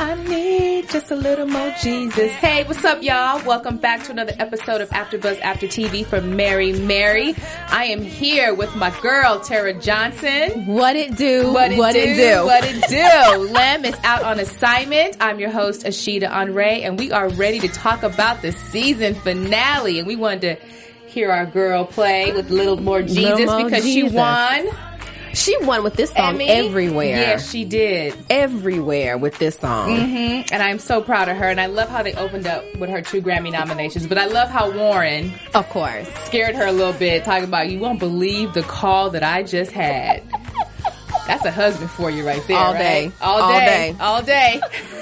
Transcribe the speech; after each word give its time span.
I 0.00 0.14
need 0.14 0.88
just 0.88 1.10
a 1.10 1.14
little 1.14 1.46
more 1.46 1.74
Jesus. 1.82 2.32
Hey, 2.32 2.64
what's 2.64 2.86
up, 2.86 3.02
y'all? 3.02 3.44
Welcome 3.44 3.76
back 3.76 4.02
to 4.04 4.12
another 4.12 4.32
episode 4.38 4.80
of 4.80 4.88
AfterBuzz 4.88 5.38
After 5.42 5.66
TV 5.66 6.06
for 6.06 6.22
Mary 6.22 6.72
Mary. 6.72 7.34
I 7.68 7.84
am 7.84 8.00
here 8.00 8.54
with 8.54 8.74
my 8.76 8.98
girl 9.02 9.40
Tara 9.40 9.74
Johnson. 9.74 10.64
What 10.64 10.96
it 10.96 11.18
do? 11.18 11.52
What 11.52 11.70
it, 11.70 11.76
do, 11.76 11.82
it 11.82 12.16
do? 12.16 12.46
What 12.46 12.64
it 12.64 12.88
do? 12.88 13.52
Lem 13.52 13.84
is 13.84 13.94
out 14.02 14.22
on 14.22 14.40
assignment. 14.40 15.18
I'm 15.20 15.38
your 15.38 15.50
host 15.50 15.84
Ashita 15.84 16.30
Andre, 16.30 16.80
and 16.80 16.98
we 16.98 17.12
are 17.12 17.28
ready 17.28 17.58
to 17.58 17.68
talk 17.68 18.02
about 18.02 18.40
the 18.40 18.52
season 18.52 19.14
finale. 19.16 19.98
And 19.98 20.08
we 20.08 20.16
wanted 20.16 20.40
to 20.40 20.66
hear 21.08 21.30
our 21.30 21.44
girl 21.44 21.84
play 21.84 22.32
with 22.32 22.50
a 22.50 22.54
little 22.54 22.80
more 22.80 23.02
Jesus 23.02 23.22
Little 23.22 23.46
more 23.58 23.64
because 23.64 23.84
Jesus. 23.84 24.10
she 24.12 24.16
won. 24.16 24.66
She 25.34 25.56
won 25.64 25.82
with 25.84 25.94
this 25.94 26.10
song 26.10 26.34
Emmy. 26.34 26.48
everywhere. 26.48 27.06
Yeah, 27.20 27.38
she 27.38 27.64
did. 27.64 28.14
everywhere 28.28 29.16
with 29.16 29.38
this 29.38 29.56
song. 29.58 29.90
Mm-hmm. 29.90 30.52
And 30.52 30.62
I'm 30.62 30.78
so 30.78 31.00
proud 31.00 31.28
of 31.28 31.36
her. 31.36 31.48
And 31.48 31.60
I 31.60 31.66
love 31.66 31.88
how 31.88 32.02
they 32.02 32.14
opened 32.14 32.46
up 32.46 32.64
with 32.76 32.90
her 32.90 33.00
two 33.02 33.22
Grammy 33.22 33.52
nominations. 33.52 34.06
But 34.06 34.18
I 34.18 34.26
love 34.26 34.48
how 34.50 34.70
Warren 34.70 35.32
Of 35.54 35.68
course. 35.68 36.08
scared 36.24 36.56
her 36.56 36.66
a 36.66 36.72
little 36.72 36.92
bit, 36.92 37.24
talking 37.24 37.44
about, 37.44 37.68
you 37.70 37.78
won't 37.78 37.98
believe 38.00 38.54
the 38.54 38.62
call 38.62 39.10
that 39.10 39.22
I 39.22 39.42
just 39.44 39.70
had. 39.72 40.22
That's 41.26 41.44
a 41.44 41.50
husband 41.52 41.90
for 41.90 42.10
you 42.10 42.26
right 42.26 42.44
there. 42.48 42.56
All 42.58 42.72
right? 42.72 42.78
day. 42.80 43.12
All 43.20 43.52
day. 43.52 43.94
All 44.00 44.22
day. 44.22 44.60
All 44.60 44.60
day. 44.70 44.99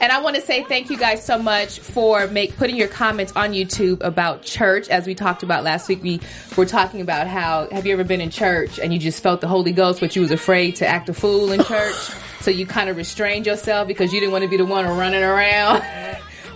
And 0.00 0.10
I 0.10 0.20
want 0.20 0.36
to 0.36 0.42
say 0.42 0.64
thank 0.64 0.90
you 0.90 0.96
guys 0.96 1.24
so 1.24 1.38
much 1.38 1.78
for 1.78 2.26
make 2.28 2.56
putting 2.56 2.76
your 2.76 2.88
comments 2.88 3.32
on 3.36 3.52
YouTube 3.52 4.02
about 4.02 4.42
church. 4.42 4.88
As 4.88 5.06
we 5.06 5.14
talked 5.14 5.42
about 5.42 5.62
last 5.62 5.88
week, 5.88 6.02
we 6.02 6.20
were 6.56 6.66
talking 6.66 7.00
about 7.00 7.26
how 7.26 7.68
have 7.70 7.86
you 7.86 7.92
ever 7.92 8.04
been 8.04 8.20
in 8.20 8.30
church 8.30 8.78
and 8.78 8.92
you 8.92 8.98
just 8.98 9.22
felt 9.22 9.40
the 9.40 9.48
Holy 9.48 9.72
Ghost, 9.72 10.00
but 10.00 10.16
you 10.16 10.22
was 10.22 10.30
afraid 10.30 10.76
to 10.76 10.86
act 10.86 11.08
a 11.08 11.14
fool 11.14 11.52
in 11.52 11.62
church, 11.64 11.94
so 12.40 12.50
you 12.50 12.66
kind 12.66 12.88
of 12.88 12.96
restrained 12.96 13.46
yourself 13.46 13.86
because 13.86 14.12
you 14.12 14.20
didn't 14.20 14.32
want 14.32 14.42
to 14.42 14.50
be 14.50 14.56
the 14.56 14.64
one 14.64 14.86
running 14.86 15.22
around. 15.22 15.84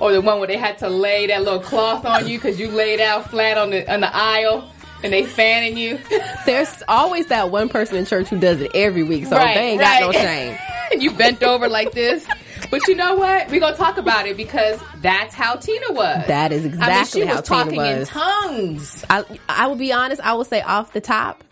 Or 0.00 0.10
the 0.10 0.20
one 0.20 0.40
where 0.40 0.48
they 0.48 0.56
had 0.56 0.78
to 0.78 0.88
lay 0.88 1.28
that 1.28 1.44
little 1.44 1.60
cloth 1.60 2.04
on 2.04 2.26
you 2.26 2.36
because 2.36 2.58
you 2.58 2.68
laid 2.68 3.00
out 3.00 3.30
flat 3.30 3.56
on 3.56 3.70
the 3.70 3.90
on 3.90 4.00
the 4.00 4.14
aisle 4.14 4.68
and 5.04 5.12
they 5.12 5.24
fanning 5.24 5.76
you. 5.76 6.00
There's 6.46 6.82
always 6.88 7.26
that 7.26 7.50
one 7.50 7.68
person 7.68 7.96
in 7.96 8.04
church 8.04 8.28
who 8.28 8.40
does 8.40 8.60
it 8.60 8.72
every 8.74 9.04
week, 9.04 9.26
so 9.26 9.36
Right, 9.36 9.54
they 9.54 9.70
ain't 9.70 9.80
got 9.80 10.00
no 10.00 10.12
shame. 10.12 10.58
you 10.98 11.12
bent 11.12 11.42
over 11.44 11.68
like 11.68 11.92
this. 11.92 12.26
But 12.70 12.88
you 12.88 12.94
know 12.96 13.14
what? 13.14 13.50
We're 13.50 13.60
gonna 13.60 13.76
talk 13.76 13.98
about 13.98 14.26
it 14.26 14.36
because 14.36 14.80
that's 15.00 15.34
how 15.34 15.56
Tina 15.56 15.92
was. 15.92 16.26
That 16.26 16.52
is 16.52 16.62
I 16.64 16.68
mean, 16.68 16.72
exactly 16.74 17.20
she 17.22 17.26
how 17.26 17.36
was 17.36 17.48
Tina 17.48 17.64
talking 17.64 17.80
in 17.80 17.98
was. 18.00 18.08
tongues. 18.08 19.04
I, 19.08 19.24
I 19.48 19.66
will 19.68 19.76
be 19.76 19.92
honest, 19.92 20.20
I 20.22 20.34
will 20.34 20.44
say 20.44 20.60
off 20.62 20.92
the 20.92 21.00
top, 21.00 21.44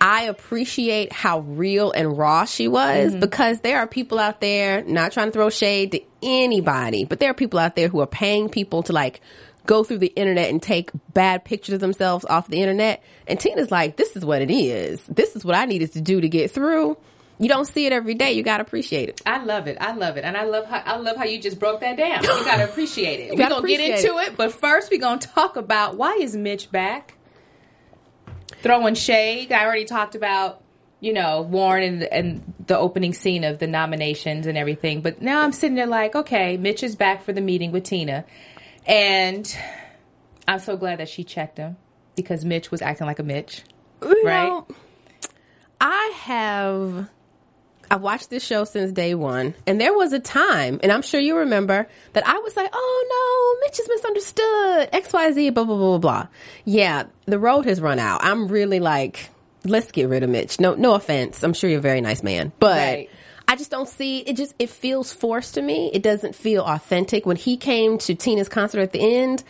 I 0.00 0.22
appreciate 0.24 1.12
how 1.12 1.40
real 1.40 1.90
and 1.92 2.16
raw 2.16 2.44
she 2.44 2.68
was 2.68 3.10
Mm-hmm. 3.10 3.20
because 3.20 3.60
there 3.60 3.78
are 3.80 3.86
people 3.86 4.18
out 4.18 4.40
there 4.40 4.82
not 4.84 5.12
trying 5.12 5.26
to 5.28 5.32
throw 5.32 5.50
shade 5.50 5.92
to 5.92 6.00
anybody, 6.22 7.04
but 7.04 7.18
there 7.20 7.30
are 7.30 7.34
people 7.34 7.58
out 7.58 7.76
there 7.76 7.88
who 7.88 8.00
are 8.00 8.06
paying 8.06 8.48
people 8.48 8.82
to 8.84 8.92
like 8.92 9.20
go 9.66 9.84
through 9.84 9.98
the 9.98 10.06
internet 10.06 10.48
and 10.50 10.62
take 10.62 10.90
bad 11.12 11.44
pictures 11.44 11.74
of 11.74 11.80
themselves 11.80 12.24
off 12.24 12.48
the 12.48 12.60
internet. 12.62 13.02
And 13.26 13.38
Tina's 13.38 13.70
like, 13.70 13.96
this 13.96 14.16
is 14.16 14.24
what 14.24 14.40
it 14.40 14.50
is. 14.50 15.04
This 15.06 15.36
is 15.36 15.44
what 15.44 15.54
I 15.56 15.66
needed 15.66 15.92
to 15.92 16.00
do 16.00 16.20
to 16.22 16.28
get 16.28 16.50
through. 16.52 16.96
You 17.40 17.48
don't 17.48 17.66
see 17.66 17.86
it 17.86 17.92
every 17.92 18.14
day. 18.14 18.32
You 18.32 18.42
got 18.42 18.56
to 18.56 18.62
appreciate 18.62 19.08
it. 19.08 19.20
I 19.24 19.44
love 19.44 19.68
it. 19.68 19.78
I 19.80 19.92
love 19.94 20.16
it, 20.16 20.24
and 20.24 20.36
I 20.36 20.42
love 20.44 20.66
how 20.66 20.82
I 20.84 20.96
love 20.96 21.16
how 21.16 21.24
you 21.24 21.40
just 21.40 21.58
broke 21.60 21.80
that 21.80 21.96
down. 21.96 22.22
You 22.24 22.28
gotta 22.44 22.64
appreciate 22.68 23.20
it. 23.20 23.30
We're 23.30 23.38
gonna 23.48 23.54
get 23.66 23.78
appreciate 23.80 24.04
into 24.04 24.18
it. 24.18 24.36
but 24.36 24.52
first 24.52 24.90
we're 24.90 24.98
gonna 25.00 25.20
talk 25.20 25.56
about 25.56 25.96
why 25.96 26.18
is 26.20 26.34
Mitch 26.36 26.70
back? 26.72 27.14
Throwing 28.62 28.94
shade. 28.96 29.52
I 29.52 29.64
already 29.64 29.84
talked 29.84 30.14
about 30.16 30.62
you 31.00 31.12
know 31.12 31.42
Warren 31.42 31.84
and, 31.84 32.02
and 32.02 32.54
the 32.66 32.76
opening 32.76 33.12
scene 33.12 33.44
of 33.44 33.60
the 33.60 33.68
nominations 33.68 34.46
and 34.48 34.58
everything. 34.58 35.00
But 35.00 35.22
now 35.22 35.42
I'm 35.42 35.52
sitting 35.52 35.76
there 35.76 35.86
like, 35.86 36.16
okay, 36.16 36.56
Mitch 36.56 36.82
is 36.82 36.96
back 36.96 37.22
for 37.22 37.32
the 37.32 37.40
meeting 37.40 37.70
with 37.70 37.84
Tina, 37.84 38.24
and 38.84 39.56
I'm 40.48 40.58
so 40.58 40.76
glad 40.76 40.98
that 40.98 41.08
she 41.08 41.22
checked 41.22 41.58
him 41.58 41.76
because 42.16 42.44
Mitch 42.44 42.72
was 42.72 42.82
acting 42.82 43.06
like 43.06 43.20
a 43.20 43.22
Mitch. 43.22 43.62
You 44.02 44.22
Right. 44.24 44.48
know, 44.48 44.66
I 45.80 46.12
have 46.16 47.08
I've 47.90 48.02
watched 48.02 48.30
this 48.30 48.44
show 48.44 48.64
since 48.64 48.92
day 48.92 49.14
one, 49.14 49.54
and 49.66 49.80
there 49.80 49.94
was 49.94 50.12
a 50.12 50.20
time, 50.20 50.78
and 50.82 50.92
I'm 50.92 51.02
sure 51.02 51.20
you 51.20 51.38
remember 51.38 51.88
that 52.12 52.26
I 52.26 52.38
was 52.38 52.56
like, 52.56 52.70
"Oh 52.72 53.58
no, 53.60 53.66
Mitch 53.66 53.80
is 53.80 53.88
misunderstood." 53.88 54.88
X, 54.92 55.12
Y, 55.12 55.32
Z, 55.32 55.50
blah 55.50 55.64
blah 55.64 55.76
blah 55.76 55.98
blah 55.98 55.98
blah. 55.98 56.26
Yeah, 56.64 57.04
the 57.26 57.38
road 57.38 57.64
has 57.66 57.80
run 57.80 57.98
out. 57.98 58.24
I'm 58.24 58.48
really 58.48 58.80
like, 58.80 59.30
let's 59.64 59.90
get 59.90 60.08
rid 60.08 60.22
of 60.22 60.30
Mitch. 60.30 60.60
No, 60.60 60.74
no 60.74 60.94
offense. 60.94 61.42
I'm 61.42 61.54
sure 61.54 61.70
you're 61.70 61.78
a 61.78 61.82
very 61.82 62.00
nice 62.00 62.22
man, 62.22 62.52
but. 62.58 62.76
Right. 62.76 63.10
I 63.50 63.56
just 63.56 63.70
don't 63.70 63.88
see 63.88 64.18
it. 64.18 64.36
Just 64.36 64.54
it 64.58 64.68
feels 64.68 65.10
forced 65.10 65.54
to 65.54 65.62
me. 65.62 65.90
It 65.94 66.02
doesn't 66.02 66.34
feel 66.34 66.62
authentic. 66.62 67.24
When 67.24 67.36
he 67.36 67.56
came 67.56 67.96
to 68.00 68.14
Tina's 68.14 68.46
concert 68.46 68.80
at 68.80 68.92
the 68.92 69.00
end, 69.00 69.42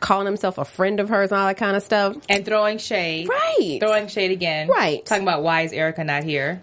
calling 0.00 0.24
himself 0.24 0.56
a 0.56 0.64
friend 0.64 0.98
of 0.98 1.10
hers 1.10 1.30
and 1.30 1.38
all 1.38 1.46
that 1.46 1.58
kind 1.58 1.76
of 1.76 1.82
stuff, 1.82 2.16
And 2.30 2.46
throwing 2.46 2.78
shade. 2.78 3.28
Right. 3.28 3.78
Throwing 3.80 4.08
shade 4.08 4.30
again. 4.30 4.68
Right. 4.68 5.04
Talking 5.04 5.24
about 5.24 5.42
why 5.42 5.60
is 5.60 5.74
Erica 5.74 6.04
not 6.04 6.24
here? 6.24 6.62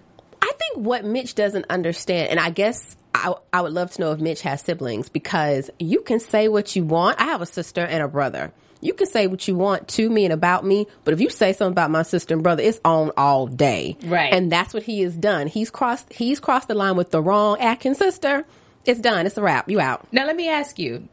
I 0.55 0.57
think 0.57 0.85
what 0.85 1.03
Mitch 1.03 1.35
doesn't 1.35 1.65
understand, 1.69 2.29
and 2.29 2.39
I 2.39 2.49
guess 2.49 2.95
I, 3.13 3.33
I 3.51 3.61
would 3.61 3.73
love 3.73 3.91
to 3.91 4.01
know 4.01 4.11
if 4.13 4.19
Mitch 4.19 4.41
has 4.43 4.61
siblings 4.61 5.09
because 5.09 5.69
you 5.79 6.01
can 6.01 6.21
say 6.21 6.47
what 6.47 6.75
you 6.75 6.85
want. 6.85 7.19
I 7.19 7.25
have 7.25 7.41
a 7.41 7.45
sister 7.45 7.81
and 7.81 8.01
a 8.01 8.07
brother. 8.07 8.53
You 8.79 8.93
can 8.93 9.07
say 9.07 9.27
what 9.27 9.47
you 9.47 9.55
want 9.55 9.87
to 9.89 10.09
me 10.09 10.23
and 10.23 10.33
about 10.33 10.63
me, 10.63 10.87
but 11.03 11.13
if 11.13 11.19
you 11.19 11.29
say 11.29 11.51
something 11.51 11.73
about 11.73 11.91
my 11.91 12.03
sister 12.03 12.33
and 12.35 12.43
brother, 12.43 12.63
it's 12.63 12.79
on 12.85 13.11
all 13.17 13.47
day. 13.47 13.97
Right. 14.05 14.31
And 14.31 14.49
that's 14.49 14.73
what 14.73 14.83
he 14.83 15.01
has 15.01 15.15
done. 15.15 15.47
He's 15.47 15.69
crossed, 15.69 16.11
he's 16.13 16.39
crossed 16.39 16.69
the 16.69 16.75
line 16.75 16.95
with 16.95 17.11
the 17.11 17.21
wrong 17.21 17.59
acting 17.59 17.95
sister. 17.95 18.45
It's 18.85 18.99
done. 18.99 19.25
It's 19.25 19.37
a 19.37 19.41
wrap. 19.41 19.69
You 19.69 19.81
out. 19.81 20.07
Now 20.13 20.25
let 20.25 20.35
me 20.35 20.47
ask 20.47 20.79
you. 20.79 21.09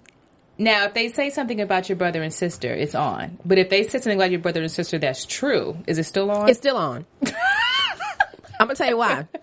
Now, 0.59 0.84
if 0.84 0.94
they 0.94 1.09
say 1.09 1.30
something 1.30 1.60
about 1.60 1.88
your 1.88 1.97
brother 1.97 2.22
and 2.22 2.32
sister, 2.32 2.72
it's 2.72 2.94
on. 2.94 3.38
But 3.44 3.59
if 3.59 3.70
they 3.70 3.82
say 3.82 3.98
something 3.98 4.19
about 4.19 4.30
your 4.30 4.41
brother 4.41 4.60
and 4.60 4.70
sister 4.70 4.98
that's 4.98 5.24
true, 5.24 5.78
is 5.86 5.98
it 5.98 6.04
still 6.04 6.30
on? 6.30 6.48
It's 6.48 6.59
still 6.59 6.76
on. 6.76 7.06
I'm 8.62 8.69
gonna 8.69 8.77
tell 8.77 8.89
you 8.89 8.97
why. 8.97 9.27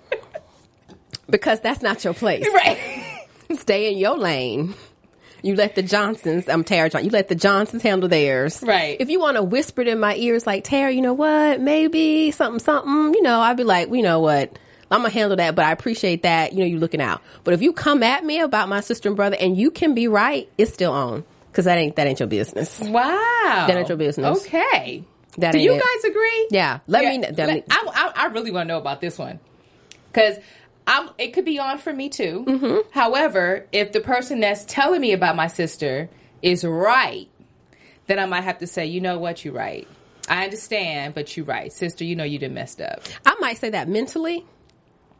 Because 1.29 1.59
that's 1.59 1.83
not 1.83 2.03
your 2.03 2.15
place. 2.15 2.43
right. 2.55 3.27
Stay 3.59 3.91
in 3.91 3.99
your 3.99 4.17
lane. 4.17 4.73
You 5.43 5.53
let 5.55 5.75
the 5.75 5.83
Johnsons, 5.83 6.49
I'm 6.49 6.63
Tara 6.63 6.89
John, 6.89 7.03
you 7.05 7.11
let 7.11 7.27
the 7.27 7.35
Johnsons 7.35 7.83
handle 7.83 8.09
theirs. 8.09 8.63
Right. 8.65 8.97
If 8.99 9.09
you 9.11 9.19
want 9.19 9.37
to 9.37 9.43
whisper 9.43 9.81
it 9.81 9.87
in 9.87 9.99
my 9.99 10.15
ears 10.15 10.47
like, 10.47 10.63
Tara, 10.63 10.91
you 10.91 11.01
know 11.01 11.13
what, 11.13 11.61
maybe 11.61 12.31
something, 12.31 12.59
something, 12.59 13.13
you 13.13 13.21
know, 13.21 13.39
I'd 13.41 13.57
be 13.57 13.63
like, 13.63 13.89
you 13.93 14.01
know 14.01 14.21
what, 14.21 14.57
I'm 14.89 15.01
gonna 15.01 15.11
handle 15.11 15.37
that, 15.37 15.53
but 15.53 15.65
I 15.65 15.71
appreciate 15.71 16.23
that, 16.23 16.53
you 16.53 16.61
know, 16.61 16.65
you 16.65 16.79
looking 16.79 17.01
out. 17.01 17.21
But 17.43 17.53
if 17.53 17.61
you 17.61 17.73
come 17.73 18.01
at 18.01 18.25
me 18.25 18.39
about 18.39 18.67
my 18.67 18.79
sister 18.79 19.07
and 19.07 19.15
brother 19.15 19.37
and 19.39 19.55
you 19.55 19.69
can 19.69 19.93
be 19.93 20.07
right, 20.07 20.49
it's 20.57 20.73
still 20.73 20.93
on. 20.93 21.23
Cause 21.53 21.65
that 21.65 21.77
ain't, 21.77 21.95
that 21.97 22.07
ain't 22.07 22.19
your 22.19 22.27
business. 22.27 22.79
Wow. 22.79 23.65
That 23.67 23.77
ain't 23.77 23.89
your 23.89 23.97
business. 23.99 24.39
Okay. 24.39 25.03
That 25.39 25.51
Do 25.53 25.59
you 25.59 25.73
it. 25.73 25.81
guys 25.81 26.11
agree? 26.11 26.47
Yeah. 26.51 26.79
Let 26.87 27.03
Yeah, 27.03 27.09
me, 27.11 27.19
let 27.19 27.37
let- 27.37 27.49
me, 27.55 27.63
I, 27.69 28.11
I, 28.15 28.23
I 28.23 28.25
really 28.27 28.51
want 28.51 28.67
to 28.67 28.73
know 28.73 28.79
about 28.79 29.01
this 29.01 29.17
one 29.17 29.39
because 30.11 30.37
I'm. 30.87 31.09
It 31.17 31.33
could 31.33 31.45
be 31.45 31.59
on 31.59 31.77
for 31.77 31.93
me 31.93 32.09
too. 32.09 32.43
Mm-hmm. 32.47 32.89
However, 32.91 33.65
if 33.71 33.91
the 33.91 33.99
person 33.99 34.39
that's 34.39 34.65
telling 34.65 35.01
me 35.01 35.11
about 35.13 35.35
my 35.35 35.47
sister 35.47 36.09
is 36.41 36.63
right, 36.65 37.27
then 38.07 38.17
I 38.19 38.25
might 38.25 38.41
have 38.41 38.57
to 38.59 38.67
say, 38.67 38.85
you 38.87 39.01
know 39.01 39.19
what, 39.19 39.43
you're 39.45 39.53
right. 39.53 39.87
I 40.27 40.43
understand, 40.43 41.13
but 41.15 41.35
you're 41.37 41.45
right, 41.45 41.71
sister. 41.71 42.03
You 42.03 42.15
know 42.15 42.23
you 42.23 42.37
done 42.39 42.53
messed 42.53 42.81
up. 42.81 43.01
I 43.25 43.35
might 43.39 43.57
say 43.57 43.69
that 43.71 43.87
mentally, 43.87 44.45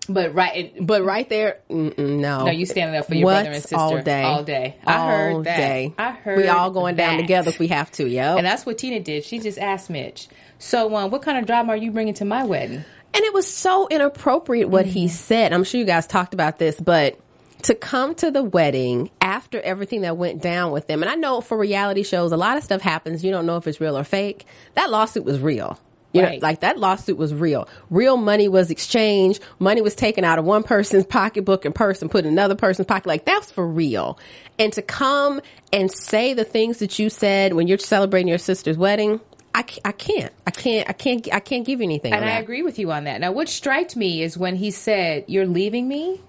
But 0.10 0.34
right, 0.34 0.74
but 0.82 1.04
right 1.04 1.30
there, 1.30 1.60
no. 1.70 1.94
no, 1.98 2.50
you 2.50 2.66
standing 2.66 3.00
up 3.00 3.06
for 3.06 3.14
your 3.14 3.28
brother 3.28 3.52
and 3.52 3.62
sister 3.62 3.78
all 3.78 4.02
day, 4.02 4.24
All 4.24 4.44
day. 4.44 4.76
I 4.86 4.98
all 4.98 5.08
heard 5.08 5.44
that. 5.46 5.58
day. 5.58 5.94
I 5.98 6.12
heard. 6.12 6.38
we 6.38 6.48
all 6.48 6.72
going 6.72 6.96
down 6.96 7.18
together 7.18 7.50
if 7.50 7.60
we 7.60 7.68
have 7.68 7.92
to. 7.94 8.10
Yo, 8.10 8.38
And 8.38 8.46
that's 8.46 8.66
what 8.66 8.80
Tina 8.80 9.00
did. 9.00 9.24
She 9.24 9.40
just 9.40 9.60
asked 9.60 9.90
Mitch. 9.90 10.28
So, 10.58 10.96
um, 10.96 11.12
what 11.12 11.22
kind 11.22 11.38
of 11.38 11.46
drama 11.46 11.74
are 11.74 11.78
you 11.78 11.92
bringing 11.92 12.16
to 12.16 12.26
my 12.26 12.44
wedding? 12.44 12.84
And 13.14 13.24
it 13.24 13.34
was 13.34 13.48
so 13.52 13.88
inappropriate 13.88 14.70
what 14.70 14.86
he 14.86 15.08
said. 15.08 15.54
I'm 15.54 15.64
sure 15.64 15.80
you 15.80 15.86
guys 15.86 16.06
talked 16.08 16.34
about 16.34 16.60
this, 16.60 16.80
but 16.80 17.20
to 17.64 17.76
come 17.76 18.16
to 18.16 18.32
the 18.32 18.44
wedding 18.44 19.10
after 19.22 19.60
everything 19.62 20.02
that 20.02 20.18
went 20.18 20.42
down 20.42 20.72
with 20.72 20.88
them, 20.88 21.02
and 21.02 21.10
I 21.10 21.16
know 21.16 21.42
for 21.42 21.58
reality 21.58 22.04
shows, 22.04 22.32
a 22.32 22.38
lot 22.38 22.58
of 22.58 22.64
stuff 22.64 22.82
happens. 22.82 23.24
You 23.24 23.32
don't 23.32 23.46
know 23.46 23.58
if 23.58 23.68
it's 23.68 23.82
real 23.82 23.98
or 23.98 24.04
fake. 24.04 24.46
That 24.76 24.90
lawsuit 24.90 25.26
was 25.26 25.40
real. 25.40 25.80
You 26.12 26.22
Right. 26.24 26.42
know, 26.42 26.48
like 26.48 26.62
that 26.62 26.78
lawsuit 26.80 27.18
was 27.18 27.34
real. 27.34 27.68
Real 27.92 28.18
money 28.18 28.48
was 28.48 28.72
exchanged. 28.72 29.42
Money 29.60 29.82
was 29.82 29.94
taken 29.94 30.24
out 30.24 30.40
of 30.40 30.46
one 30.46 30.64
person's 30.64 31.06
pocketbook 31.06 31.66
and 31.66 31.76
purse 31.76 32.02
and 32.02 32.10
put 32.10 32.26
in 32.26 32.32
another 32.32 32.56
person's 32.56 32.88
pocket. 32.88 33.08
Like 33.08 33.26
that's 33.26 33.52
for 33.52 33.68
real. 33.68 34.18
And 34.58 34.74
to 34.74 34.82
come 34.82 35.40
and 35.72 35.92
say 35.92 36.34
the 36.34 36.44
things 36.44 36.80
that 36.80 36.98
you 36.98 37.10
said 37.12 37.54
when 37.54 37.68
you're 37.68 37.78
celebrating 37.78 38.28
your 38.28 38.40
sister's 38.40 38.78
wedding, 38.78 39.20
I, 39.54 39.66
I 39.86 39.92
can't. 39.92 40.34
I 40.48 40.52
can't. 40.52 40.90
I 40.90 40.94
can't. 40.94 41.28
I 41.34 41.40
can't 41.40 41.66
give 41.66 41.80
you 41.80 41.86
anything. 41.86 42.14
And 42.14 42.24
I 42.26 42.30
that. 42.30 42.42
agree 42.44 42.62
with 42.64 42.80
you 42.80 42.92
on 42.92 43.04
that. 43.06 43.20
Now, 43.22 43.32
what 43.32 43.50
striked 43.50 43.96
me 43.96 44.22
is 44.24 44.38
when 44.38 44.56
he 44.56 44.72
said, 44.72 45.26
You're 45.28 45.48
leaving 45.48 45.88
me? 45.88 46.22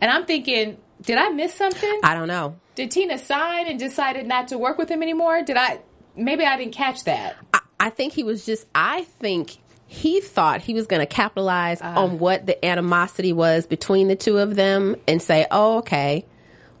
And 0.00 0.10
I'm 0.10 0.24
thinking, 0.24 0.76
Did 1.02 1.18
I 1.18 1.30
miss 1.30 1.54
something? 1.54 2.00
I 2.02 2.14
don't 2.14 2.28
know. 2.28 2.56
Did 2.74 2.90
Tina 2.90 3.18
sign 3.18 3.68
and 3.68 3.78
decided 3.78 4.26
not 4.26 4.48
to 4.48 4.58
work 4.58 4.78
with 4.78 4.88
him 4.88 5.02
anymore? 5.02 5.42
Did 5.42 5.56
I? 5.56 5.78
Maybe 6.16 6.44
I 6.44 6.56
didn't 6.56 6.74
catch 6.74 7.04
that. 7.04 7.36
I, 7.80 7.90
think 7.90 8.12
he 8.12 8.22
was 8.22 8.46
just. 8.46 8.66
I 8.74 9.04
think 9.04 9.58
he 9.86 10.20
thought 10.20 10.60
he 10.60 10.74
was 10.74 10.86
going 10.86 11.00
to 11.00 11.06
capitalize 11.06 11.80
ah. 11.82 12.02
on 12.02 12.18
what 12.18 12.46
the 12.46 12.64
animosity 12.64 13.32
was 13.32 13.66
between 13.66 14.08
the 14.08 14.16
two 14.16 14.38
of 14.38 14.56
them 14.56 14.96
and 15.06 15.20
say, 15.20 15.46
"Oh, 15.50 15.78
okay. 15.78 16.26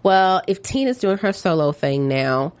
Well, 0.02 0.42
if 0.46 0.62
Tina's 0.62 0.98
doing 0.98 1.18
her 1.18 1.32
solo 1.32 1.72
thing 1.72 2.08
now, 2.08 2.52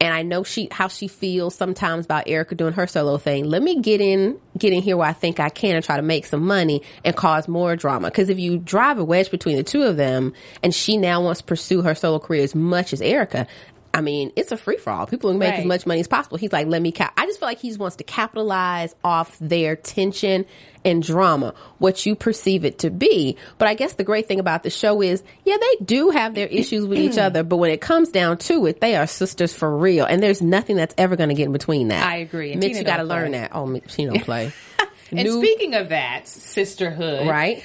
and 0.00 0.12
I 0.12 0.22
know 0.22 0.44
she 0.44 0.68
how 0.70 0.88
she 0.88 1.08
feels 1.08 1.54
sometimes 1.54 2.04
about 2.04 2.28
Erica 2.28 2.54
doing 2.54 2.74
her 2.74 2.86
solo 2.86 3.16
thing, 3.16 3.44
let 3.44 3.62
me 3.62 3.80
get 3.80 4.00
in 4.00 4.38
get 4.58 4.72
in 4.72 4.82
here 4.82 4.96
where 4.96 5.08
I 5.08 5.12
think 5.12 5.40
I 5.40 5.48
can 5.48 5.76
and 5.76 5.84
try 5.84 5.96
to 5.96 6.02
make 6.02 6.26
some 6.26 6.44
money 6.46 6.82
and 7.04 7.16
cause 7.16 7.48
more 7.48 7.74
drama. 7.76 8.10
Because 8.10 8.28
if 8.28 8.38
you 8.38 8.58
drive 8.58 8.98
a 8.98 9.04
wedge 9.04 9.30
between 9.30 9.56
the 9.56 9.62
two 9.62 9.82
of 9.82 9.96
them, 9.96 10.32
and 10.62 10.74
she 10.74 10.96
now 10.96 11.22
wants 11.22 11.40
to 11.40 11.46
pursue 11.46 11.82
her 11.82 11.94
solo 11.94 12.18
career 12.18 12.42
as 12.42 12.54
much 12.54 12.92
as 12.92 13.00
Erica." 13.00 13.46
I 13.94 14.00
mean, 14.00 14.32
it's 14.34 14.50
a 14.50 14.56
free 14.56 14.76
for 14.76 14.90
all. 14.90 15.06
People 15.06 15.30
can 15.30 15.38
make 15.38 15.54
as 15.54 15.64
much 15.64 15.86
money 15.86 16.00
as 16.00 16.08
possible. 16.08 16.36
He's 16.36 16.52
like, 16.52 16.66
let 16.66 16.82
me 16.82 16.90
cap. 16.90 17.14
I 17.16 17.26
just 17.26 17.38
feel 17.38 17.48
like 17.48 17.60
he 17.60 17.72
wants 17.76 17.96
to 17.96 18.04
capitalize 18.04 18.94
off 19.04 19.38
their 19.38 19.76
tension 19.76 20.46
and 20.84 21.02
drama, 21.02 21.54
what 21.78 22.04
you 22.04 22.14
perceive 22.14 22.64
it 22.64 22.80
to 22.80 22.90
be. 22.90 23.36
But 23.56 23.68
I 23.68 23.74
guess 23.74 23.94
the 23.94 24.04
great 24.04 24.28
thing 24.28 24.40
about 24.40 24.64
the 24.64 24.70
show 24.70 25.00
is, 25.00 25.22
yeah, 25.44 25.56
they 25.58 25.84
do 25.84 26.10
have 26.10 26.34
their 26.34 26.48
issues 26.48 26.84
with 26.86 26.98
each 26.98 27.16
other, 27.18 27.42
but 27.42 27.56
when 27.56 27.70
it 27.70 27.80
comes 27.80 28.10
down 28.10 28.38
to 28.38 28.66
it, 28.66 28.80
they 28.80 28.96
are 28.96 29.06
sisters 29.06 29.54
for 29.54 29.74
real. 29.74 30.04
And 30.04 30.22
there's 30.22 30.42
nothing 30.42 30.76
that's 30.76 30.94
ever 30.98 31.16
going 31.16 31.30
to 31.30 31.34
get 31.34 31.46
in 31.46 31.52
between 31.52 31.88
that. 31.88 32.04
I 32.04 32.16
agree. 32.16 32.50
And 32.52 32.60
Mitch, 32.60 32.70
Tina 32.72 32.80
you 32.80 32.84
got 32.84 32.96
to 32.98 33.04
learn 33.04 33.30
play. 33.30 33.38
that. 33.38 33.50
Oh, 33.54 33.64
Mitch, 33.66 33.90
she 33.92 34.04
don't 34.04 34.22
play. 34.22 34.52
And 35.10 35.28
New- 35.28 35.38
speaking 35.38 35.74
of 35.74 35.90
that, 35.90 36.26
sisterhood, 36.26 37.28
right? 37.28 37.62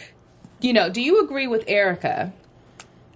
You 0.62 0.74
know, 0.74 0.90
do 0.90 1.02
you 1.02 1.24
agree 1.24 1.48
with 1.48 1.64
Erica 1.68 2.32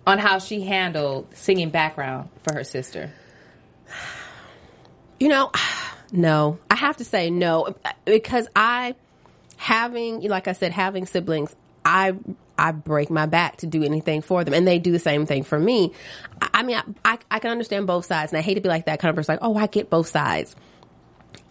on 0.05 0.17
how 0.17 0.39
she 0.39 0.61
handled 0.61 1.27
singing 1.35 1.69
background 1.69 2.29
for 2.43 2.55
her 2.55 2.63
sister? 2.63 3.11
You 5.19 5.29
know, 5.29 5.51
no. 6.11 6.59
I 6.69 6.75
have 6.75 6.97
to 6.97 7.05
say 7.05 7.29
no 7.29 7.75
because 8.05 8.47
I 8.55 8.95
having 9.57 10.21
like 10.27 10.47
I 10.47 10.53
said 10.53 10.71
having 10.71 11.05
siblings, 11.05 11.55
I 11.85 12.13
I 12.57 12.71
break 12.71 13.09
my 13.09 13.25
back 13.25 13.57
to 13.57 13.67
do 13.67 13.83
anything 13.83 14.21
for 14.21 14.43
them 14.43 14.53
and 14.53 14.67
they 14.67 14.79
do 14.79 14.91
the 14.91 14.99
same 14.99 15.25
thing 15.25 15.43
for 15.43 15.59
me. 15.59 15.93
I, 16.41 16.49
I 16.55 16.63
mean, 16.63 16.75
I, 16.75 16.83
I 17.05 17.17
I 17.31 17.39
can 17.39 17.51
understand 17.51 17.87
both 17.87 18.05
sides 18.05 18.31
and 18.31 18.39
I 18.39 18.41
hate 18.41 18.55
to 18.55 18.61
be 18.61 18.69
like 18.69 18.85
that 18.85 18.99
kind 18.99 19.09
of 19.09 19.15
person 19.15 19.33
like, 19.33 19.39
"Oh, 19.41 19.55
I 19.55 19.67
get 19.67 19.89
both 19.89 20.07
sides." 20.07 20.55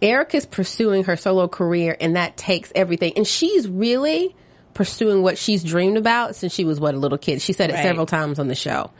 Erica's 0.01 0.45
pursuing 0.45 1.05
her 1.05 1.15
solo 1.15 1.47
career 1.47 1.95
and 1.99 2.17
that 2.17 2.35
takes 2.35 2.71
everything 2.75 3.13
and 3.15 3.25
she's 3.25 3.67
really 3.67 4.35
pursuing 4.73 5.21
what 5.23 5.37
she's 5.37 5.63
dreamed 5.63 5.97
about 5.97 6.35
since 6.35 6.53
she 6.53 6.65
was 6.65 6.79
what 6.79 6.95
a 6.95 6.97
little 6.97 7.17
kid. 7.17 7.41
She 7.41 7.53
said 7.53 7.69
it 7.69 7.73
Right. 7.73 7.83
several 7.83 8.05
times 8.05 8.39
on 8.39 8.47
the 8.47 8.55
show. 8.55 8.91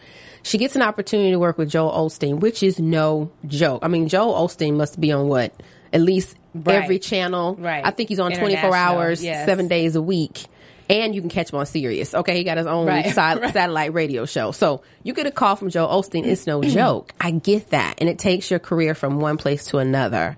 She 0.44 0.58
gets 0.58 0.75
an 0.75 0.81
opportunity 0.81 1.31
to 1.31 1.40
work 1.40 1.58
with 1.58 1.70
Joel 1.70 1.92
Osteen, 1.92 2.40
which 2.40 2.64
is 2.64 2.78
no 2.80 3.31
joke. 3.48 3.80
I 3.84 3.88
mean, 3.88 4.10
Joel 4.10 4.34
Osteen 4.48 4.75
must 4.75 5.00
be 5.00 5.12
on 5.12 5.28
what? 5.28 5.54
At 5.94 6.02
least 6.02 6.36
Right. 6.54 6.75
every 6.84 7.00
channel. 7.00 7.56
Right. 7.58 7.81
I 7.86 7.92
think 7.92 8.10
he's 8.10 8.20
on 8.20 8.31
24 8.34 8.75
hours, 8.75 9.24
yes. 9.24 9.46
seven 9.46 9.68
days 9.68 9.96
a 9.96 10.02
week. 10.02 10.46
And 10.90 11.16
you 11.16 11.22
can 11.22 11.30
catch 11.30 11.52
him 11.52 11.60
on 11.60 11.66
Sirius. 11.66 12.14
Okay, 12.14 12.36
he 12.38 12.44
got 12.44 12.58
his 12.58 12.68
own 12.68 12.86
Right, 12.86 13.14
side, 13.14 13.40
satellite 13.54 13.94
radio 13.94 14.25
show. 14.25 14.52
So 14.52 14.81
you 15.02 15.14
get 15.14 15.25
a 15.25 15.31
call 15.31 15.56
from 15.56 15.70
Joel 15.70 15.88
Osteen. 16.02 16.25
It's 16.25 16.46
no 16.46 16.62
joke. 16.62 17.14
I 17.22 17.31
get 17.31 17.70
that. 17.70 17.96
And 18.00 18.10
it 18.10 18.20
takes 18.20 18.52
your 18.52 18.60
career 18.60 18.94
from 18.94 19.20
one 19.22 19.38
place 19.38 19.66
to 19.68 19.78
another 19.78 20.38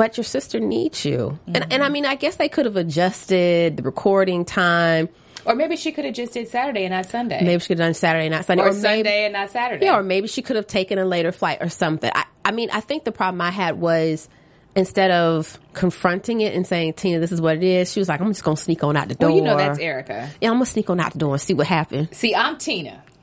but 0.00 0.16
your 0.16 0.24
sister 0.24 0.58
needs 0.60 1.04
you. 1.04 1.38
And, 1.46 1.58
and 1.58 1.72
I 1.74 1.76
mm-hmm. 1.76 1.92
mean, 1.92 2.06
I 2.06 2.14
guess 2.14 2.36
they 2.36 2.48
could 2.48 2.64
have 2.64 2.76
adjusted 2.76 3.76
the 3.76 3.82
recording 3.82 4.46
time. 4.46 5.10
Or 5.44 5.54
maybe 5.54 5.76
she 5.76 5.92
could 5.92 6.06
have 6.06 6.14
just 6.14 6.32
did 6.32 6.48
Saturday 6.48 6.86
and 6.86 6.94
not 6.94 7.04
Sunday. 7.04 7.44
Maybe 7.44 7.60
she 7.60 7.68
could 7.68 7.78
have 7.78 7.88
done 7.88 7.92
Saturday, 7.92 8.24
and 8.24 8.34
not 8.34 8.46
Sunday. 8.46 8.62
or, 8.62 8.70
maybe, 8.70 8.80
Sunday 8.80 9.24
and 9.26 9.34
not 9.34 9.50
Saturday. 9.50 9.84
Yeah, 9.84 9.98
or 9.98 10.02
maybe 10.02 10.26
she 10.26 10.40
could 10.40 10.56
have 10.56 10.66
taken 10.66 10.98
a 10.98 11.04
later 11.04 11.32
flight 11.32 11.58
or 11.60 11.68
something. 11.68 12.10
I, 12.14 12.24
I 12.46 12.50
mean, 12.50 12.70
I 12.72 12.80
think 12.80 13.04
the 13.04 13.12
problem 13.12 13.42
I 13.42 13.50
had 13.50 13.78
was 13.78 14.26
instead 14.74 15.10
of 15.10 15.60
confronting 15.74 16.40
it 16.40 16.54
and 16.54 16.66
saying, 16.66 16.94
Tina, 16.94 17.18
this 17.18 17.30
is 17.30 17.42
what 17.42 17.56
it 17.56 17.62
is, 17.62 17.92
she 17.92 18.00
was 18.00 18.08
like, 18.08 18.22
I'm 18.22 18.28
just 18.28 18.42
going 18.42 18.56
to 18.56 18.62
sneak 18.62 18.82
on 18.82 18.96
out 18.96 19.08
the 19.08 19.16
door. 19.16 19.28
well, 19.28 19.36
you 19.36 19.44
know 19.44 19.58
that's 19.58 19.78
Erica. 19.78 20.30
Yeah, 20.40 20.48
I'm 20.48 20.54
going 20.54 20.64
to 20.64 20.70
sneak 20.70 20.88
on 20.88 20.98
out 20.98 21.12
the 21.12 21.18
door 21.18 21.34
and 21.34 21.42
see 21.42 21.52
what 21.52 21.66
happens. 21.66 22.16
See, 22.16 22.34
I'm 22.34 22.56
Tina. 22.56 23.02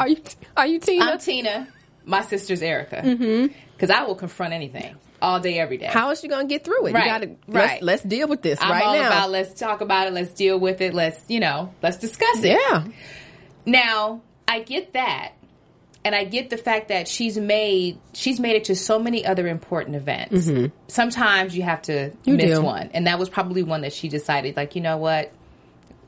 Are 0.00 0.08
you, 0.08 0.16
are 0.56 0.66
you 0.66 0.80
Tina? 0.80 1.04
I'm 1.04 1.18
Tina. 1.18 1.68
My 2.04 2.20
sister's 2.22 2.60
Erica. 2.60 2.96
Mm-hmm. 2.96 3.54
Because 3.72 3.88
I 3.88 4.02
will 4.02 4.16
confront 4.16 4.52
anything 4.52 4.96
all 5.22 5.40
day, 5.40 5.58
every 5.58 5.76
day. 5.78 5.86
How 5.86 6.10
is 6.10 6.20
she 6.20 6.28
going 6.28 6.48
to 6.48 6.52
get 6.54 6.64
through 6.64 6.86
it? 6.86 6.94
Right, 6.94 7.04
You 7.04 7.10
gotta, 7.10 7.26
right. 7.48 7.82
Let's, 7.82 7.82
let's 7.82 8.02
deal 8.02 8.28
with 8.28 8.42
this 8.42 8.58
I'm 8.60 8.70
right 8.70 8.82
all 8.84 8.94
now. 8.94 9.06
about 9.06 9.30
let's 9.30 9.58
talk 9.58 9.80
about 9.80 10.06
it, 10.08 10.12
let's 10.14 10.32
deal 10.32 10.58
with 10.58 10.80
it, 10.80 10.94
let's, 10.94 11.20
you 11.28 11.40
know, 11.40 11.72
let's 11.82 11.98
discuss 11.98 12.42
it. 12.42 12.58
yeah. 12.58 12.84
Now, 13.66 14.22
I 14.48 14.60
get 14.60 14.94
that. 14.94 15.32
And 16.02 16.14
I 16.14 16.24
get 16.24 16.48
the 16.48 16.56
fact 16.56 16.88
that 16.88 17.08
she's 17.08 17.36
made 17.36 17.98
she's 18.14 18.40
made 18.40 18.56
it 18.56 18.64
to 18.64 18.74
so 18.74 18.98
many 18.98 19.26
other 19.26 19.46
important 19.46 19.96
events. 19.96 20.50
Sometimes 20.88 21.54
you 21.54 21.62
have 21.62 21.82
to 21.82 21.92
Mm-hmm. 21.92 22.30
You 22.30 22.36
miss 22.38 22.58
do. 22.58 22.62
one, 22.62 22.88
and 22.94 23.06
that 23.06 23.18
was 23.18 23.28
probably 23.28 23.62
one 23.62 23.82
that 23.82 23.92
she 23.92 24.08
decided, 24.08 24.56
like, 24.56 24.74
you 24.74 24.80
know 24.80 24.96
what, 24.96 25.30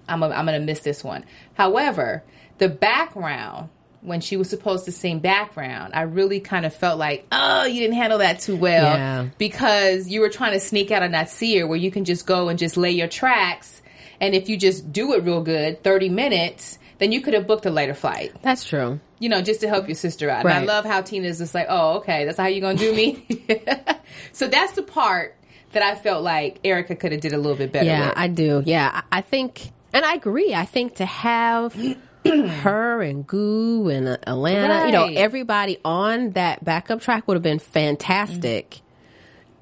I'm 0.08 0.23
a, 0.23 0.31
I'm 0.31 0.47
going 0.47 0.58
to 0.58 0.65
miss 0.65 0.81
this 0.81 1.05
one. 1.05 1.26
However, 1.53 2.23
the 2.56 2.70
background 2.70 3.69
when 4.02 4.20
she 4.20 4.37
was 4.37 4.50
supposed 4.50 4.84
to 4.87 4.93
sing 4.93 5.20
background, 5.20 5.94
I 5.94 6.02
really 6.02 6.40
kind 6.40 6.66
of 6.66 6.75
felt 6.75 6.99
like, 6.99 7.26
oh, 7.32 7.64
you 7.64 7.81
didn't 7.81 7.96
handle 7.96 8.19
that 8.19 8.40
too 8.40 8.56
well 8.56 8.84
Yeah. 8.96 9.26
because 9.38 10.08
you 10.08 10.20
were 10.20 10.28
trying 10.28 10.52
to 10.52 10.60
sneak 10.60 10.90
out 10.90 11.02
and 11.02 11.12
not 11.12 11.28
see 11.31 11.56
her, 11.58 11.66
where 11.66 11.78
you 11.78 11.90
can 11.90 12.04
just 12.04 12.26
go 12.26 12.49
and 12.49 12.58
just 12.58 12.76
lay 12.76 12.90
your 12.90 13.08
tracks, 13.08 13.81
and 14.20 14.34
if 14.34 14.49
you 14.49 14.56
just 14.56 14.93
do 14.93 15.12
it 15.14 15.22
real 15.25 15.43
good, 15.43 15.82
thirty 15.84 16.08
minutes, 16.08 16.79
then 16.98 17.10
you 17.12 17.20
could 17.20 17.34
have 17.34 17.46
booked 17.46 17.67
a 17.67 17.70
later 17.70 17.94
flight 17.94 18.32
That's 18.43 18.62
true. 18.65 19.00
you 19.19 19.29
know, 19.29 19.41
just 19.43 19.60
to 19.62 19.69
help 19.69 19.88
your 19.88 19.94
sister 19.96 20.29
out. 20.31 20.44
And 20.44 20.53
I 20.55 20.65
love 20.65 20.84
how 20.84 21.00
Tina's 21.00 21.38
just 21.38 21.55
like, 21.55 21.67
oh, 21.69 21.98
okay, 21.98 22.24
that's 22.24 22.38
how 22.38 22.46
you're 22.46 22.60
gonna 22.60 22.79
do 22.79 22.93
me. 22.94 23.27
so 24.32 24.46
that's 24.48 24.72
the 24.74 24.82
part 24.82 25.36
that 25.72 25.82
I 25.82 25.94
felt 25.94 26.22
like 26.22 26.58
Erica 26.65 26.94
could 26.96 27.12
have 27.12 27.20
did 27.20 27.32
a 27.32 27.38
little 27.38 27.56
bit 27.56 27.72
better. 27.72 27.86
Yeah, 27.86 28.08
with. 28.10 28.19
I 28.19 28.27
do. 28.29 28.62
Yeah, 28.67 29.00
I 29.10 29.20
think, 29.22 29.70
and 29.93 30.05
I 30.05 30.15
agree. 30.15 30.55
I 30.55 30.65
think 30.67 30.96
to 30.96 31.06
have 31.06 31.74
her 32.62 33.02
and 33.02 33.26
Goo 33.26 33.88
and 33.88 34.08
uh, 34.08 34.17
Alana, 34.26 34.86
you 34.86 34.93
know, 34.93 35.05
everybody 35.06 35.79
on 35.84 36.31
that 36.31 36.64
backup 36.64 37.00
track 37.00 37.26
would 37.29 37.34
have 37.34 37.43
been 37.43 37.58
fantastic. 37.58 38.81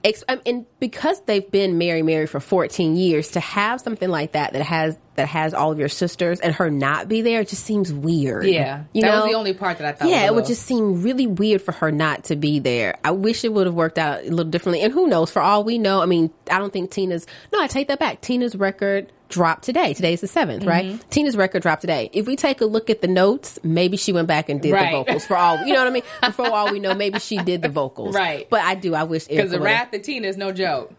Ex- 0.03 0.25
I 0.27 0.41
and 0.47 0.65
because 0.79 1.21
they've 1.23 1.51
been 1.51 1.77
Mary 1.77 2.03
Mary 2.03 2.27
for 2.27 2.41
14 2.41 2.97
years, 2.97 3.33
to 3.33 3.41
have 3.41 3.83
something 3.83 4.09
like 4.09 4.33
that 4.33 4.55
that 4.55 4.63
has 4.63 4.97
that 5.17 5.29
has 5.29 5.53
all 5.53 5.73
of 5.73 5.79
your 5.79 5.91
sisters 5.91 6.41
and 6.41 6.55
her 6.55 6.71
not 6.71 7.07
be 7.07 7.21
there, 7.21 7.43
it 7.43 7.49
just 7.49 7.65
seems 7.65 7.93
weird. 7.93 8.47
yeah, 8.47 8.85
you 8.95 9.03
that 9.03 9.09
know, 9.09 9.17
was 9.21 9.31
the 9.31 9.37
only 9.37 9.53
part 9.53 9.77
that 9.77 9.87
I 9.87 9.93
thought. 9.93 10.09
yeah, 10.09 10.25
it 10.25 10.35
would 10.35 10.47
just 10.47 10.63
seem 10.63 11.03
really 11.03 11.27
weird 11.27 11.61
for 11.61 11.73
her 11.73 11.93
not 11.93 12.25
to 12.25 12.37
be 12.37 12.61
there. 12.61 12.97
I 13.05 13.11
wish 13.11 13.45
it 13.45 13.53
would 13.53 13.67
have 13.67 13.75
worked 13.75 13.99
out 13.99 14.21
a 14.25 14.31
little 14.31 14.51
differently. 14.51 14.81
And 14.81 14.91
who 14.91 15.07
knows? 15.07 15.31
For 15.31 15.43
all 15.43 15.65
we 15.65 15.77
know, 15.77 16.01
I 16.01 16.07
mean, 16.07 16.31
I 16.51 16.59
don't 16.59 16.73
think 16.73 16.91
Tina's. 16.91 17.27
No, 17.53 17.61
I 17.61 17.67
take 17.67 17.89
that 17.89 17.99
back. 17.99 18.23
Tina's 18.23 18.57
record 18.57 19.13
dropped 19.31 19.65
today. 19.65 19.95
Today 19.95 20.13
is 20.13 20.21
the 20.21 20.27
7th, 20.27 20.67
right? 20.67 20.85
Mm-hmm. 20.87 21.09
Tina's 21.09 21.37
record 21.37 21.63
dropped 21.63 21.81
today. 21.81 22.11
If 22.13 22.27
we 22.27 22.37
take 22.37 22.61
a 22.61 22.67
look 22.67 22.91
at 22.91 23.01
the 23.01 23.09
notes, 23.09 23.59
maybe 23.63 23.97
she 23.97 24.13
went 24.13 24.29
back 24.29 24.49
and 24.49 24.61
did 24.61 24.73
Right. 24.73 24.91
the 24.93 24.99
vocals. 24.99 25.25
For 25.27 25.37
all 25.37 25.65
you 25.65 25.73
know 25.73 25.81
what 25.81 25.89
I 25.89 25.91
mean. 25.91 26.33
For 26.33 26.47
all 26.47 26.71
we 26.73 26.79
know, 26.81 26.95
maybe 26.95 27.19
she 27.19 27.39
did 27.39 27.63
the 27.63 27.69
vocals. 27.69 28.15
Right. 28.15 28.49
But 28.51 28.61
I 28.63 28.75
do. 28.75 28.95
I 28.95 29.05
wish 29.05 29.27
because 29.27 29.51
the 29.51 29.61
wrath 29.61 29.93
of 29.95 30.03
Tina 30.03 30.29
is 30.29 30.37
no 30.37 30.53
joke. 30.53 30.93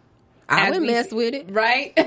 I 0.49 0.67
As 0.67 0.73
would 0.79 0.83
mess 0.87 1.09
see- 1.09 1.15
with 1.15 1.33
it. 1.33 1.51
right? 1.51 1.97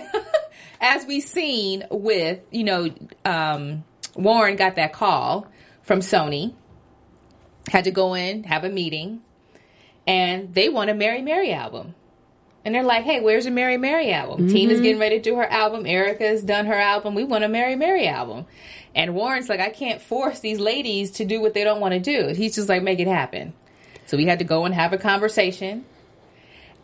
As 0.81 1.07
we 1.07 1.21
seen 1.21 1.85
with 1.91 2.41
you 2.51 2.65
know, 2.65 2.91
um, 3.25 3.85
Warren 4.17 4.57
got 4.57 4.77
that 4.77 4.93
call 4.93 5.47
from 5.83 6.01
Sony, 6.01 6.55
had 7.71 7.85
to 7.85 7.91
go 7.91 8.15
in 8.15 8.45
have 8.45 8.65
a 8.65 8.69
meeting, 8.69 9.21
and 10.07 10.53
they 10.55 10.69
want 10.69 10.91
a 10.91 10.95
Mary 10.95 11.23
Mary 11.23 11.53
album. 11.53 11.95
And 12.65 12.75
they're 12.75 12.83
like, 12.83 13.05
hey, 13.05 13.21
where's 13.21 13.45
the 13.45 13.51
Mary 13.51 13.77
Mary 13.77 14.11
album? 14.13 14.49
Tina's 14.49 14.77
mm-hmm. 14.77 14.83
getting 14.85 15.01
ready 15.01 15.19
to 15.19 15.23
do 15.23 15.37
her 15.37 15.45
album. 15.45 15.85
Erica's 15.87 16.43
done 16.43 16.67
her 16.67 16.75
album. 16.75 17.15
We 17.15 17.25
want 17.25 17.45
a 17.45 17.49
Mary 17.49 17.77
Mary 17.77 18.09
album. 18.09 18.47
And 18.95 19.15
Warren's 19.15 19.49
like, 19.49 19.61
I 19.61 19.71
can't 19.71 20.01
force 20.01 20.41
these 20.41 20.59
ladies 20.61 21.11
to 21.13 21.25
do 21.25 21.41
what 21.41 21.53
they 21.53 21.65
don't 21.65 21.81
want 21.81 21.93
to 21.93 22.01
do. 22.01 22.33
He's 22.35 22.55
just 22.55 22.69
like, 22.69 22.83
make 22.83 23.01
it 23.01 23.09
happen. 23.09 23.53
So 24.07 24.17
we 24.17 24.25
had 24.27 24.39
to 24.39 24.45
go 24.45 24.65
and 24.65 24.75
have 24.75 24.93
a 24.93 24.99
conversation. 24.99 25.85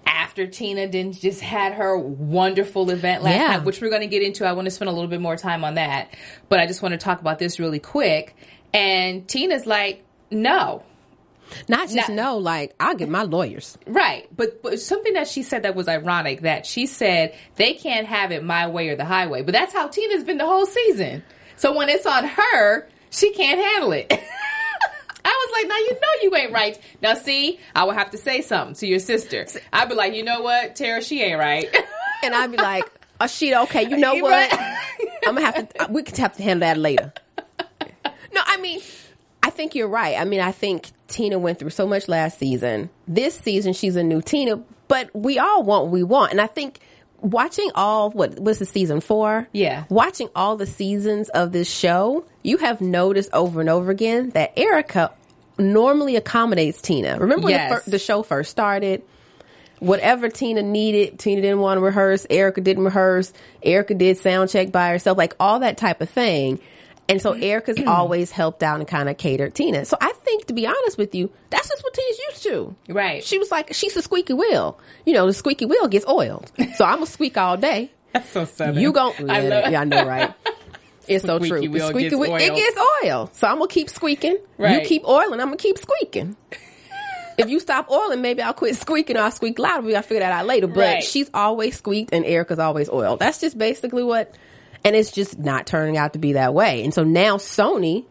after 0.07 0.47
Tina 0.47 0.87
didn't 0.87 1.21
just 1.21 1.41
had 1.41 1.75
her 1.75 1.97
wonderful 1.99 2.91
event 2.91 3.23
last 3.23 3.35
Yeah. 3.35 3.47
night, 3.57 3.65
which 3.65 3.81
we're 3.81 3.91
going 3.91 4.01
to 4.03 4.07
get 4.09 4.23
into. 4.23 4.45
I 4.45 4.53
want 4.53 4.67
to 4.67 4.71
spend 4.71 4.89
a 4.89 4.93
little 4.93 5.09
bit 5.09 5.21
more 5.21 5.37
time 5.37 5.65
on 5.65 5.75
that, 5.75 6.09
but 6.49 6.59
I 6.61 6.67
just 6.67 6.83
want 6.83 6.93
to 6.93 6.99
talk 6.99 7.21
about 7.21 7.39
this 7.39 7.59
really 7.59 7.79
quick. 7.79 8.35
And 8.73 9.27
Tina's 9.29 9.67
like, 9.67 10.05
no, 10.31 10.83
Not 11.69 11.89
just 11.89 12.09
Not- 12.09 12.11
no, 12.11 12.39
like 12.39 12.75
I'll 12.81 12.95
get 12.95 13.09
my 13.09 13.23
lawyers. 13.23 13.77
Right, 13.87 14.29
but, 14.35 14.63
but 14.63 14.81
something 14.81 15.15
that 15.15 15.29
she 15.29 15.43
said 15.43 15.63
that 15.65 15.75
was 15.75 15.89
ironic 15.89 16.43
that 16.43 16.67
she 16.67 16.87
said 16.87 17.35
they 17.57 17.75
can't 17.75 18.07
have 18.07 18.33
it 18.33 18.45
my 18.45 18.69
way 18.69 18.89
or 18.89 18.97
the 18.97 19.05
highway, 19.05 19.43
but 19.43 19.53
that's 19.53 19.73
how 19.73 19.89
Tina's 19.89 20.25
been 20.25 20.39
the 20.39 20.47
whole 20.47 20.67
season. 20.67 21.23
So 21.57 21.77
when 21.77 21.89
it's 21.89 22.07
on 22.07 22.25
her, 22.25 22.89
she 23.11 23.33
can't 23.33 23.61
handle 23.61 23.93
it. 23.93 24.07
I 25.25 25.47
was 25.47 25.53
like, 25.53 25.69
now 25.69 25.77
you 25.77 25.93
know 25.93 26.23
you 26.23 26.37
ain't 26.37 26.53
right. 26.53 26.81
Now 27.03 27.15
see, 27.15 27.61
I 27.75 27.85
would 27.85 27.97
have 27.97 28.11
to 28.11 28.19
say 28.19 28.41
something 28.41 28.75
to 28.77 28.87
your 28.87 28.99
sister. 28.99 29.47
I'd 29.73 29.89
be 29.89 29.95
like, 29.95 30.15
you 30.15 30.25
know 30.25 30.41
what, 30.41 30.77
Tara, 30.77 31.03
she 31.03 31.23
ain't 31.23 31.39
right. 31.39 31.69
And 32.23 32.35
I'd 32.35 32.51
be 32.51 32.59
like, 32.59 32.85
oh 33.19 33.27
shit, 33.27 33.57
okay, 33.57 33.89
you 33.89 33.97
know 33.97 34.15
what? 34.17 34.53
I'm 35.27 35.37
gonna 35.37 35.41
have 35.41 35.55
to 35.71 35.83
uh, 35.85 35.87
we 35.89 36.03
could 36.03 36.19
have 36.19 36.37
to 36.37 36.43
handle 36.43 36.69
that 36.69 36.77
later. 36.77 37.15
No, 38.35 38.43
I 38.45 38.59
mean 38.59 38.83
I 39.43 39.51
think 39.51 39.75
you're 39.75 39.89
right. 39.89 40.17
I 40.19 40.25
mean, 40.25 40.41
I 40.41 40.53
think 40.53 40.91
Tina 41.11 41.39
went 41.39 41.59
through 41.59 41.71
so 41.71 41.87
much 41.87 42.09
last 42.09 42.39
season. 42.39 42.89
This 43.07 43.35
season 43.35 43.73
she's 43.75 43.97
a 43.97 44.03
new 44.03 44.23
Tina, 44.23 44.63
but 44.89 45.11
we 45.15 45.39
all 45.39 45.63
want 45.63 45.85
what 45.85 45.93
we 45.93 46.03
want. 46.03 46.33
And 46.33 46.41
I 46.41 46.47
think 46.47 46.81
watching 47.21 47.71
all 47.75 48.11
what 48.11 48.41
was 48.41 48.59
the 48.59 48.65
season 48.67 49.01
four? 49.01 49.47
Yeah. 49.53 49.85
Watching 49.91 50.29
all 50.35 50.57
the 50.57 50.67
seasons 50.67 51.29
of 51.31 51.53
this 51.53 51.69
show, 51.71 52.25
you 52.43 52.57
have 52.59 52.81
noticed 52.81 53.31
over 53.33 53.61
and 53.61 53.69
over 53.69 53.91
again 53.91 54.31
that 54.31 54.53
Erica 54.59 55.13
normally 55.59 56.17
accommodates 56.17 56.81
Tina. 56.81 57.19
Remember 57.19 57.45
when 57.47 57.55
Yes. 57.55 57.71
the, 57.71 57.81
fir- 57.85 57.91
the 57.91 57.99
show 57.99 58.23
first 58.23 58.51
started? 58.51 59.03
whatever 59.79 60.29
Tina 60.29 60.61
needed, 60.63 61.19
Tina 61.19 61.41
didn't 61.41 61.61
want 61.61 61.79
to 61.79 61.83
rehearse, 61.83 62.27
Erica 62.29 62.61
didn't 62.61 62.85
rehearse, 62.85 63.33
Erica 63.63 63.95
did 63.95 64.19
sound 64.19 64.51
check 64.51 64.71
by 64.71 64.91
herself, 64.91 65.17
like 65.17 65.35
all 65.41 65.61
that 65.61 65.79
type 65.79 66.03
of 66.03 66.11
thing. 66.11 66.61
And 67.11 67.21
so 67.21 67.33
mm-hmm. 67.33 67.43
Erica's 67.43 67.77
always 67.87 68.31
helped 68.31 68.63
out 68.63 68.79
and 68.79 68.89
kind 68.89 69.09
of 69.09 69.19
catered 69.19 69.55
Tina. 69.55 69.85
So 69.85 69.97
I 70.01 70.13
think, 70.13 70.47
to 70.47 70.53
be 70.53 70.67
honest 70.67 70.97
with 70.97 71.15
you, 71.15 71.31
that's 71.51 71.69
just 71.69 71.83
what 71.83 71.93
Tina's 71.93 72.19
used 72.31 72.43
to. 72.45 72.77
Right. 72.93 73.25
She 73.25 73.39
was 73.39 73.51
like, 73.51 73.75
she's 73.75 73.97
a 73.97 74.03
squeaky 74.03 74.35
wheel. 74.35 74.79
You 75.05 75.15
know, 75.15 75.27
the 75.27 75.33
squeaky 75.33 75.67
wheel 75.67 75.89
gets 75.89 76.07
oiled. 76.07 76.53
So 76.77 76.85
I'm 76.85 76.97
going 76.97 77.07
to 77.07 77.13
squeak 77.13 77.37
all 77.37 77.57
day. 77.57 77.91
That's 78.13 78.29
so 78.31 78.45
southern. 78.45 78.81
You 78.81 78.93
gon' 78.93 79.13
I 79.29 79.41
love 79.41 79.71
yeah, 79.71 79.81
I 79.81 79.85
know, 79.85 80.07
right? 80.07 80.33
It's 81.09 81.25
so 81.25 81.41
true. 81.41 81.61
The 81.61 81.67
wheel 81.67 81.89
squeaky 81.89 82.11
gets 82.11 82.21
wheel, 82.21 82.37
it 82.37 82.55
gets 82.55 82.79
oil. 83.05 83.31
So 83.33 83.49
I'm 83.49 83.57
gonna 83.57 83.67
keep 83.67 83.91
squeaking. 83.91 84.39
You 84.59 84.81
keep 84.83 85.05
oiling, 85.09 85.41
I'm 85.41 85.49
gonna 85.49 85.57
keep 85.57 85.77
squeaking. 85.77 86.37
if 87.37 87.51
you 87.51 87.59
stop 87.59 87.91
oiling, 87.91 88.21
maybe 88.21 88.43
I'll 88.43 88.53
quit 88.53 88.77
squeaking 88.77 89.17
or 89.17 89.23
I'll 89.23 89.33
squeak 89.33 89.59
louder. 89.59 89.85
We 89.85 89.93
gotta 89.93 90.07
figure 90.07 90.21
that 90.21 90.31
out 90.31 90.47
later. 90.47 90.69
But 90.69 90.77
Right. 90.77 91.03
she's 91.03 91.29
always 91.35 91.77
squeaked 91.77 92.15
and 92.15 92.25
Erica's 92.25 92.61
always 92.61 92.89
oiled. 92.89 93.19
That's 93.19 93.41
just 93.41 93.59
basically 93.59 94.05
what 94.05 94.37
and 94.85 94.97
it's 94.97 95.11
just 95.11 95.39
not 95.39 95.67
turning 95.67 95.97
out 95.97 96.13
to 96.15 96.19
be 96.19 96.35
that 96.35 96.55
way. 96.55 96.83
And 96.85 96.93
so 96.95 97.05
now 97.05 97.37
Sony 97.37 98.05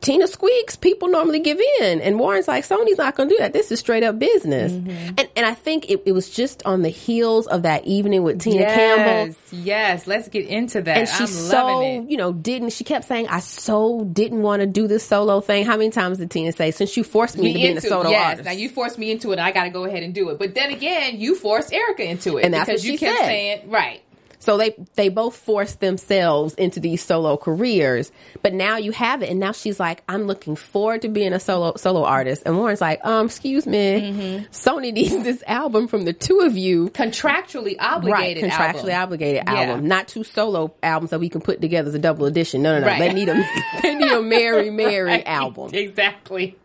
Tina 0.00 0.28
squeaks, 0.28 0.76
people 0.76 1.08
normally 1.08 1.40
give 1.40 1.58
in. 1.80 2.00
And 2.00 2.20
Warren's 2.20 2.46
like, 2.46 2.64
Sony's 2.64 2.98
not 2.98 3.16
going 3.16 3.28
to 3.30 3.34
do 3.34 3.38
that. 3.40 3.52
This 3.52 3.72
is 3.72 3.80
straight 3.80 4.04
up 4.04 4.16
business. 4.16 4.70
Mm-hmm. 4.70 4.90
And, 5.18 5.28
and 5.34 5.44
I 5.44 5.54
think 5.54 5.90
it, 5.90 6.04
it 6.06 6.12
was 6.12 6.30
just 6.30 6.62
on 6.64 6.82
the 6.82 6.88
heels 6.88 7.48
of 7.48 7.62
that 7.62 7.84
evening 7.84 8.22
with 8.22 8.40
Tina 8.40 8.64
Campbell 8.64 9.34
Yes, 9.34 9.36
yes. 9.50 10.06
Let's 10.06 10.28
get 10.28 10.46
into 10.46 10.82
that. 10.82 10.96
and 10.98 11.08
she 11.08 11.22
I'm 11.24 11.26
so 11.26 11.66
loving 11.66 12.04
it. 12.04 12.10
you 12.12 12.16
know 12.16 12.32
didn't 12.32 12.70
she 12.70 12.84
kept 12.84 13.06
saying 13.06 13.26
i 13.28 13.40
so 13.40 14.04
didn't 14.12 14.42
want 14.42 14.60
to 14.60 14.66
do 14.66 14.86
this 14.86 15.04
solo 15.04 15.40
thing 15.40 15.64
how 15.64 15.76
many 15.76 15.90
times 15.90 16.18
did 16.18 16.30
tina 16.30 16.52
say 16.52 16.70
since 16.70 16.96
you 16.96 17.02
forced 17.02 17.36
me, 17.36 17.52
to 17.52 17.58
be 17.58 17.64
in 17.64 17.72
a 17.72 17.76
into- 17.76 17.88
solo 17.88 18.08
yes, 18.10 18.24
artist 18.28 18.44
Now 18.44 18.52
you 18.52 18.68
forced 18.68 18.98
me 18.98 19.10
into 19.10 19.32
it. 19.32 19.40
I 19.40 19.50
got 19.50 19.64
to 19.64 19.70
go 19.70 19.84
ahead 19.84 20.04
and 20.04 20.14
do 20.14 20.30
it. 20.30 20.38
But 20.38 20.54
then 20.54 20.70
again, 20.70 21.18
you 21.18 21.34
forced 21.34 21.72
Erica 21.72 22.04
into 22.08 22.38
it 22.38 22.44
And 22.44 22.54
that's 22.54 22.68
because 22.68 22.82
what 22.82 22.86
you 22.92 22.98
she 22.98 23.04
kept 23.04 23.18
said. 23.18 23.26
saying 23.26 23.70
right. 23.70 24.02
So 24.40 24.56
they 24.56 24.74
they 24.94 25.08
both 25.08 25.36
forced 25.36 25.80
themselves 25.80 26.54
into 26.54 26.78
these 26.80 27.02
solo 27.02 27.36
careers 27.36 28.12
but 28.42 28.52
now 28.54 28.76
you 28.76 28.92
have 28.92 29.22
it 29.22 29.28
and 29.30 29.40
now 29.40 29.52
she's 29.52 29.80
like 29.80 30.02
i'm 30.08 30.22
looking 30.24 30.54
forward 30.56 31.02
to 31.02 31.08
being 31.08 31.32
a 31.32 31.40
solo 31.40 31.74
solo 31.76 32.04
artist 32.04 32.42
and 32.46 32.56
warren's 32.56 32.80
like 32.80 33.00
um 33.04 33.26
excuse 33.26 33.66
me 33.66 33.78
Mm-hmm. 33.78 34.44
sony 34.52 34.92
needs 34.92 35.22
this 35.24 35.42
album 35.46 35.88
from 35.88 36.04
the 36.04 36.12
two 36.12 36.40
of 36.40 36.56
you 36.56 36.88
Contractually 36.90 37.76
Right, 37.78 37.94
obligated. 37.96 38.44
contractually 38.44 38.90
album. 38.90 39.02
obligated 39.14 39.42
Yeah. 39.46 39.54
album, 39.54 39.86
not 39.88 40.08
two 40.08 40.24
solo 40.24 40.74
albums 40.82 41.10
that 41.10 41.18
we 41.20 41.28
can 41.28 41.40
put 41.40 41.60
together 41.60 41.88
as 41.88 41.94
a 41.94 41.98
double 41.98 42.26
edition. 42.26 42.62
No, 42.62 42.74
no, 42.74 42.80
no. 42.80 42.86
Right. 42.86 42.98
They 43.00 43.12
need 43.12 43.28
a 43.28 43.34
they 43.82 43.94
need 43.94 44.10
a 44.12 44.22
Mary 44.22 44.70
Mary 44.70 45.02
Right. 45.10 45.22
album. 45.26 45.70
Exactly. 45.74 46.56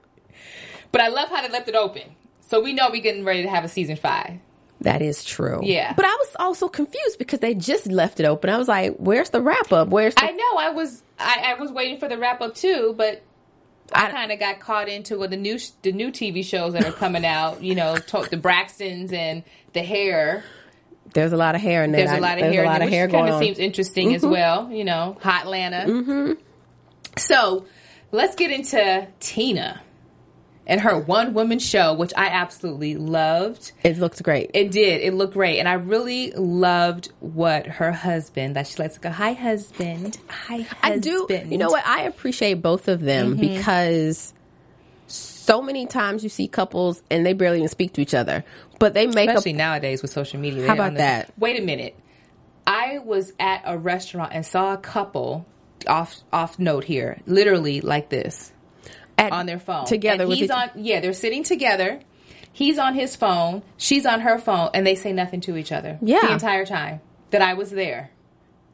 But 0.92 1.02
I 1.02 1.08
love 1.10 1.30
how 1.30 1.42
they 1.42 1.50
left 1.50 1.68
it 1.70 1.76
open. 1.76 2.04
So 2.42 2.62
we 2.62 2.74
know 2.74 2.90
we're 2.92 3.02
getting 3.02 3.24
ready 3.26 3.44
to 3.44 3.50
have 3.50 3.64
a 3.64 3.68
season 3.68 3.96
five. 3.96 4.34
That 4.84 5.02
is 5.02 5.24
true. 5.24 5.62
Yeah. 5.64 5.94
But 5.96 6.06
I 6.06 6.10
was 6.14 6.36
also 6.40 6.68
confused 6.68 7.18
because 7.18 7.40
they 7.40 7.56
just 7.56 7.88
left 7.88 8.20
it 8.20 8.26
open. 8.26 8.50
I 8.50 8.58
was 8.58 8.68
like, 8.68 8.96
where's 8.98 9.30
the 9.30 9.42
wrap 9.42 9.72
up? 9.72 9.88
Where's 9.90 10.16
the 10.16 10.24
I 10.26 10.32
know 10.32 10.58
I 10.58 10.70
was 10.70 11.02
I, 11.18 11.54
I 11.56 11.60
was 11.60 11.72
waiting 11.72 11.98
for 12.00 12.08
the 12.08 12.18
wrap 12.18 12.42
up 12.42 12.56
too, 12.56 12.94
but 12.98 13.22
I 13.94 14.08
I- 14.08 14.12
kind 14.12 14.32
of 14.32 14.40
got 14.40 14.60
caught 14.60 14.90
into 14.90 15.18
what 15.18 15.30
the 15.30 15.38
new 15.38 15.58
the 15.82 15.92
new 15.92 16.12
TV 16.12 16.44
shows 16.46 16.74
that 16.74 16.86
are 16.86 16.92
coming 16.92 17.26
out. 17.26 17.64
You 17.64 17.76
know, 17.76 17.96
to, 17.98 18.28
the 18.30 18.38
Braxtons 18.38 19.14
and 19.14 19.44
the 19.74 19.82
hair. 19.84 20.44
there's 21.14 21.32
a 21.32 21.38
lot 21.38 21.56
of 21.56 21.62
hair 21.62 21.84
in 21.84 21.92
there. 21.92 22.06
There's 22.06 22.18
a 22.18 22.22
lot 22.22 22.38
of 22.40 22.46
hair, 22.52 22.64
a 22.64 22.66
lot 22.66 22.78
in 22.78 22.82
of 22.84 22.90
there, 22.92 23.00
hair 23.00 23.10
kind 23.10 23.30
of 23.30 23.40
seems 23.40 23.60
interesting 23.60 24.16
as 24.16 24.26
well. 24.26 24.70
You 24.72 24.84
know, 24.84 25.18
Hot 25.22 25.44
Atlanta. 25.44 25.86
Mm-hmm. 25.90 26.34
So 27.18 27.66
let's 28.12 28.36
get 28.36 28.52
into 28.52 29.08
Tina 29.20 29.82
and 30.66 30.80
her 30.82 30.98
one 30.98 31.34
woman 31.34 31.60
show, 31.60 31.94
which 31.94 32.14
I 32.16 32.28
absolutely 32.28 32.96
loved. 32.96 33.72
it 33.84 33.98
looked 33.98 34.24
great. 34.24 34.52
It 34.54 34.72
did. 34.72 35.02
It 35.02 35.14
looked 35.14 35.34
great, 35.34 35.60
and 35.60 35.68
I 35.68 35.74
really 35.74 36.32
loved 36.32 37.12
what 37.20 37.66
her 37.68 37.92
husband. 37.92 38.56
That 38.56 38.68
she 38.68 38.78
lets 38.78 38.98
go. 38.98 39.10
Hi, 39.10 39.34
husband. 39.34 40.18
Hi, 40.30 40.62
husband. 40.62 40.78
I 40.82 40.98
do. 41.00 41.28
You 41.50 41.58
know 41.58 41.70
what? 41.70 41.86
I 41.86 42.04
appreciate 42.04 42.56
both 42.56 42.88
of 42.88 43.02
them 43.02 43.32
Mm-hmm. 43.38 43.42
because 43.42 44.34
so 45.08 45.62
many 45.62 45.86
times 45.86 46.24
you 46.24 46.30
see 46.30 46.48
couples 46.48 47.04
and 47.12 47.26
they 47.26 47.34
barely 47.34 47.58
even 47.58 47.68
speak 47.70 47.94
to 47.94 48.02
each 48.02 48.14
other, 48.14 48.46
but 48.80 48.94
they 48.94 49.06
make 49.08 49.30
up 49.30 49.36
Especially 49.36 49.52
up. 49.54 49.58
nowadays 49.58 50.02
with 50.02 50.12
social 50.12 50.40
media. 50.40 50.66
How 50.68 50.74
about 50.74 50.94
the- 50.94 50.98
that? 51.00 51.34
Wait 51.38 51.60
a 51.60 51.64
minute. 51.64 51.96
I 52.66 53.00
was 53.00 53.34
at 53.40 53.64
a 53.66 53.78
restaurant 53.78 54.32
and 54.34 54.46
saw 54.46 54.74
a 54.74 54.78
couple. 54.78 55.46
Off 55.86 56.16
off 56.32 56.58
note 56.60 56.86
here, 56.86 57.20
literally 57.26 57.82
like 57.82 58.08
this. 58.08 58.53
At, 59.26 59.32
on 59.32 59.46
their 59.46 59.60
phone 59.60 59.86
together 59.86 60.24
And 60.24 60.30
with 60.30 60.40
he's 60.40 60.50
on 60.52 60.70
yeah 60.76 61.00
they're 61.00 61.14
sitting 61.14 61.44
together 61.44 62.00
he's 62.52 62.78
on 62.78 62.94
his 62.94 63.16
phone 63.16 63.62
she's 63.78 64.06
on 64.06 64.20
her 64.22 64.38
phone 64.38 64.70
and 64.74 64.86
they 64.86 64.96
say 64.96 65.12
nothing 65.14 65.42
to 65.42 65.58
each 65.58 65.72
other 65.72 65.98
Yeah. 66.02 66.22
the 66.22 66.34
entire 66.34 66.66
time 66.66 67.02
that 67.32 67.42
i 67.42 67.54
was 67.54 67.72
there 67.72 68.12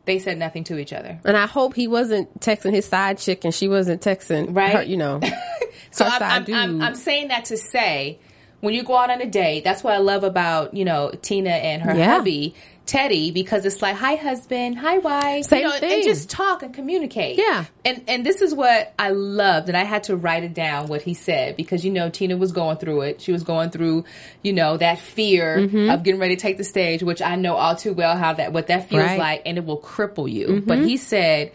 they 0.06 0.18
said 0.20 0.38
nothing 0.40 0.64
to 0.66 0.80
each 0.80 0.92
other 0.92 1.20
And 1.24 1.38
I 1.38 1.46
hope 1.46 1.76
he 1.76 1.88
wasn't 1.88 2.40
texting 2.40 2.74
his 2.74 2.86
side 2.88 3.20
chick 3.20 3.46
and 3.46 3.54
she 3.54 3.68
wasn't 3.68 4.02
texting 4.02 4.56
Right. 4.56 4.74
her, 4.76 4.82
you 4.82 4.98
know. 4.98 5.20
so 5.92 6.04
I'm, 6.06 6.22
I'm, 6.24 6.54
I'm. 6.54 6.82
I'm 6.82 6.96
saying 6.96 7.28
that 7.28 7.46
to 7.46 7.58
say 7.58 8.18
when 8.62 8.74
you 8.74 8.82
go 8.84 8.96
out 8.98 9.12
on 9.12 9.22
a 9.22 9.28
date 9.28 9.64
that's 9.64 9.84
what 9.84 9.94
i 9.94 9.98
love 10.00 10.24
about 10.24 10.74
you 10.74 10.84
know 10.84 11.12
tina 11.22 11.52
and 11.52 11.82
her 11.84 11.96
Yeah. 11.96 12.08
hubby 12.16 12.56
teddy 12.90 13.30
because 13.30 13.66
it's 13.66 13.84
like 13.84 13.96
hi 13.96 14.16
husband 14.16 14.76
hi 14.76 14.98
wife 14.98 15.46
Same 15.46 15.62
you 15.62 15.68
know, 15.68 15.78
thing. 15.78 15.92
and 15.94 16.04
just 16.04 16.28
talk 16.28 16.64
and 16.64 16.74
communicate 16.74 17.38
Yeah. 17.38 17.66
and 17.86 18.04
and 18.08 18.26
this 18.26 18.42
is 18.42 18.52
what 18.56 18.94
i 18.98 19.10
loved 19.12 19.68
and 19.70 19.78
i 19.78 19.84
had 19.84 20.06
to 20.06 20.16
write 20.18 20.44
it 20.44 20.56
down 20.56 20.88
what 20.88 21.04
he 21.04 21.14
said 21.14 21.56
because 21.56 21.86
you 21.86 21.92
know 21.92 22.10
tina 22.10 22.36
was 22.36 22.52
going 22.52 22.78
through 22.78 23.02
it 23.02 23.22
she 23.22 23.32
was 23.32 23.44
going 23.44 23.70
through 23.70 24.06
you 24.42 24.54
know 24.54 24.76
that 24.78 24.98
fear 24.98 25.58
Mm-hmm. 25.60 25.92
of 25.92 26.02
getting 26.02 26.20
ready 26.20 26.36
to 26.36 26.42
take 26.42 26.58
the 26.58 26.64
stage 26.64 27.04
which 27.04 27.22
i 27.22 27.36
know 27.36 27.56
all 27.56 27.76
too 27.76 27.94
well 27.94 28.18
how 28.18 28.34
that 28.34 28.54
what 28.54 28.66
that 28.68 28.90
feels 28.90 29.02
Right. 29.04 29.10
Mm-hmm. 29.12 29.20
like 29.20 29.42
and 29.46 29.58
it 29.60 29.66
will 29.66 29.80
cripple 29.80 30.28
you 30.32 30.64
but 30.66 30.80
he 30.80 30.98
said 30.98 31.52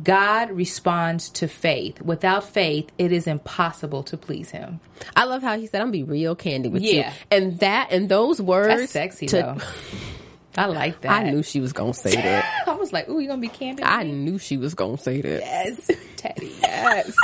God 0.00 0.52
responds 0.52 1.28
to 1.30 1.48
faith. 1.48 2.00
Without 2.00 2.44
faith, 2.44 2.88
it 2.98 3.10
is 3.10 3.26
impossible 3.26 4.04
to 4.04 4.16
please 4.16 4.48
him. 4.48 4.78
I 5.16 5.24
love 5.24 5.42
how 5.42 5.58
he 5.58 5.66
said, 5.66 5.80
"I'm 5.80 5.88
gonna 5.88 5.92
be 5.92 6.02
real 6.04 6.36
candid 6.36 6.72
with 6.72 6.84
you," 6.84 7.02
and 7.32 7.58
that 7.58 7.88
and 7.90 8.08
those 8.08 8.40
words. 8.40 8.68
That's 8.68 8.92
sexy 8.92 9.26
to- 9.26 9.36
though. 9.36 9.56
I 10.58 10.66
like 10.66 11.00
that. 11.02 11.10
I 11.10 11.30
knew 11.30 11.42
she 11.42 11.60
was 11.60 11.72
gonna 11.72 11.94
say 11.94 12.14
that. 12.14 12.64
I 12.66 12.74
was 12.74 12.92
like, 12.92 13.08
"Ooh, 13.08 13.20
you 13.20 13.28
gonna 13.28 13.40
be 13.40 13.48
candid?" 13.48 13.84
I 13.84 14.04
me? 14.04 14.12
knew 14.12 14.38
she 14.38 14.56
was 14.56 14.74
gonna 14.74 14.98
say 14.98 15.20
that. 15.20 15.40
yes, 15.40 15.90
Teddy. 16.16 16.54
Yes. 16.62 17.14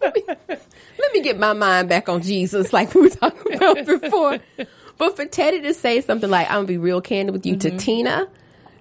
Let 0.00 1.12
me 1.12 1.22
get 1.22 1.38
my 1.38 1.52
mind 1.52 1.88
back 1.88 2.08
on 2.08 2.22
Jesus, 2.22 2.72
like 2.72 2.94
we 2.94 3.02
were 3.02 3.08
talking 3.10 3.54
about 3.54 3.84
before. 4.00 4.38
But 4.98 5.16
for 5.16 5.24
Teddy 5.26 5.60
to 5.62 5.74
say 5.74 6.00
something 6.00 6.30
like, 6.30 6.48
"I'm 6.48 6.56
gonna 6.58 6.66
be 6.66 6.78
real 6.78 7.00
candid 7.00 7.32
with 7.34 7.46
you" 7.46 7.56
to 7.58 7.68
mm-hmm. 7.68 7.76
Tina, 7.78 8.28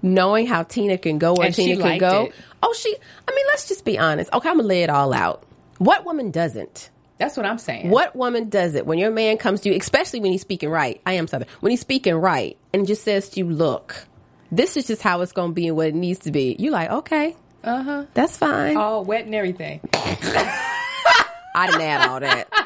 knowing 0.02 0.48
how 0.48 0.64
Tina 0.64 0.98
can 0.98 1.18
go 1.18 1.34
where 1.34 1.48
And 1.48 1.56
she 1.56 1.66
Tina 1.66 1.84
can 1.84 1.98
go. 1.98 2.26
it. 2.26 2.34
Oh, 2.64 2.74
she. 2.74 2.96
I 3.28 3.36
mean, 3.36 3.46
let's 3.50 3.68
just 3.68 3.86
be 3.86 3.98
honest. 3.98 4.32
Okay, 4.34 4.50
I'm 4.50 4.58
gonna 4.58 4.68
lay 4.68 4.84
it 4.84 4.90
all 4.90 5.14
out. 5.14 5.44
What 5.78 6.06
woman 6.06 6.32
doesn't? 6.32 6.90
That's 7.20 7.38
what 7.38 7.46
I'm 7.46 7.58
saying. 7.60 7.90
What 7.90 8.16
woman 8.16 8.50
does 8.50 8.74
it 8.76 8.86
when 8.88 8.98
your 8.98 9.12
man 9.12 9.38
comes 9.38 9.62
to 9.62 9.70
you, 9.70 9.78
especially 9.78 10.20
when 10.22 10.32
he's 10.32 10.42
speaking 10.42 10.70
right? 10.70 11.00
I 11.06 11.14
am 11.14 11.28
Southern. 11.28 11.48
When 11.60 11.70
he's 11.70 11.82
speaking 11.82 12.16
right 12.16 12.58
and 12.74 12.88
just 12.88 13.04
says 13.04 13.30
to 13.30 13.40
you, 13.42 13.50
look, 13.50 14.08
this 14.52 14.76
is 14.78 14.88
just 14.88 15.02
how 15.02 15.22
it's 15.22 15.32
going 15.34 15.52
to 15.52 15.54
be 15.54 15.68
and 15.68 15.76
what 15.76 15.88
it 15.88 15.96
needs 15.96 16.20
to 16.20 16.32
be. 16.32 16.56
You 16.58 16.72
like, 16.72 16.90
okay, 16.90 17.36
Uh 17.64 17.84
huh. 17.84 18.06
that's 18.14 18.38
fine. 18.38 18.78
All 18.78 19.04
wet 19.04 19.26
and 19.26 19.36
everything. 19.36 19.82
I 19.94 21.68
didn't 21.68 21.82
add 21.82 22.08
all 22.10 22.20
that. 22.22 22.48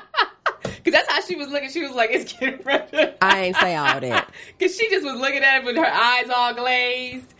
Because 0.64 1.00
that's 1.00 1.12
how 1.14 1.22
she 1.22 1.36
was 1.38 1.48
looking. 1.50 1.70
She 1.70 1.82
was 1.82 1.92
like, 1.94 2.10
it's 2.12 2.34
getting 2.34 2.62
ready. 2.66 3.14
I 3.22 3.42
ain't 3.46 3.56
say 3.56 3.74
all 3.76 4.02
that. 4.02 4.30
Because 4.58 4.76
she 4.78 4.90
just 4.90 5.06
was 5.06 5.18
looking 5.18 5.42
at 5.42 5.60
it 5.62 5.66
with 5.66 5.78
her 5.78 5.86
eyes 5.86 6.30
all 6.30 6.54
glazed. 6.54 7.34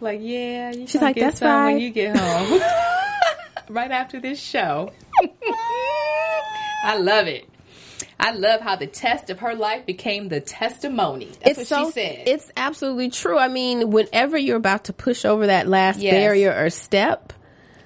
Like, 0.00 0.20
yeah, 0.22 0.70
you 0.72 0.86
She's 0.86 1.00
like, 1.00 1.16
"That's 1.16 1.38
some 1.38 1.64
when 1.64 1.78
you 1.80 1.90
get 1.90 2.14
home. 2.16 2.60
right 3.70 3.90
after 3.90 4.20
this 4.20 4.38
show. 4.38 4.92
I 6.82 6.96
love 6.96 7.26
it. 7.26 7.46
I 8.18 8.32
love 8.32 8.60
how 8.60 8.76
the 8.76 8.86
test 8.86 9.30
of 9.30 9.40
her 9.40 9.54
life 9.54 9.86
became 9.86 10.28
the 10.28 10.40
testimony. 10.40 11.30
That's 11.42 11.58
what 11.58 11.66
so, 11.66 11.86
she 11.86 11.92
said. 11.92 12.22
It's 12.26 12.50
absolutely 12.56 13.10
true. 13.10 13.38
I 13.38 13.48
mean, 13.48 13.90
whenever 13.90 14.36
you're 14.36 14.56
about 14.56 14.84
to 14.84 14.92
push 14.92 15.24
over 15.24 15.46
that 15.46 15.66
last 15.68 15.98
Yes. 16.00 16.12
barrier 16.12 16.54
or 16.54 16.68
step, 16.70 17.32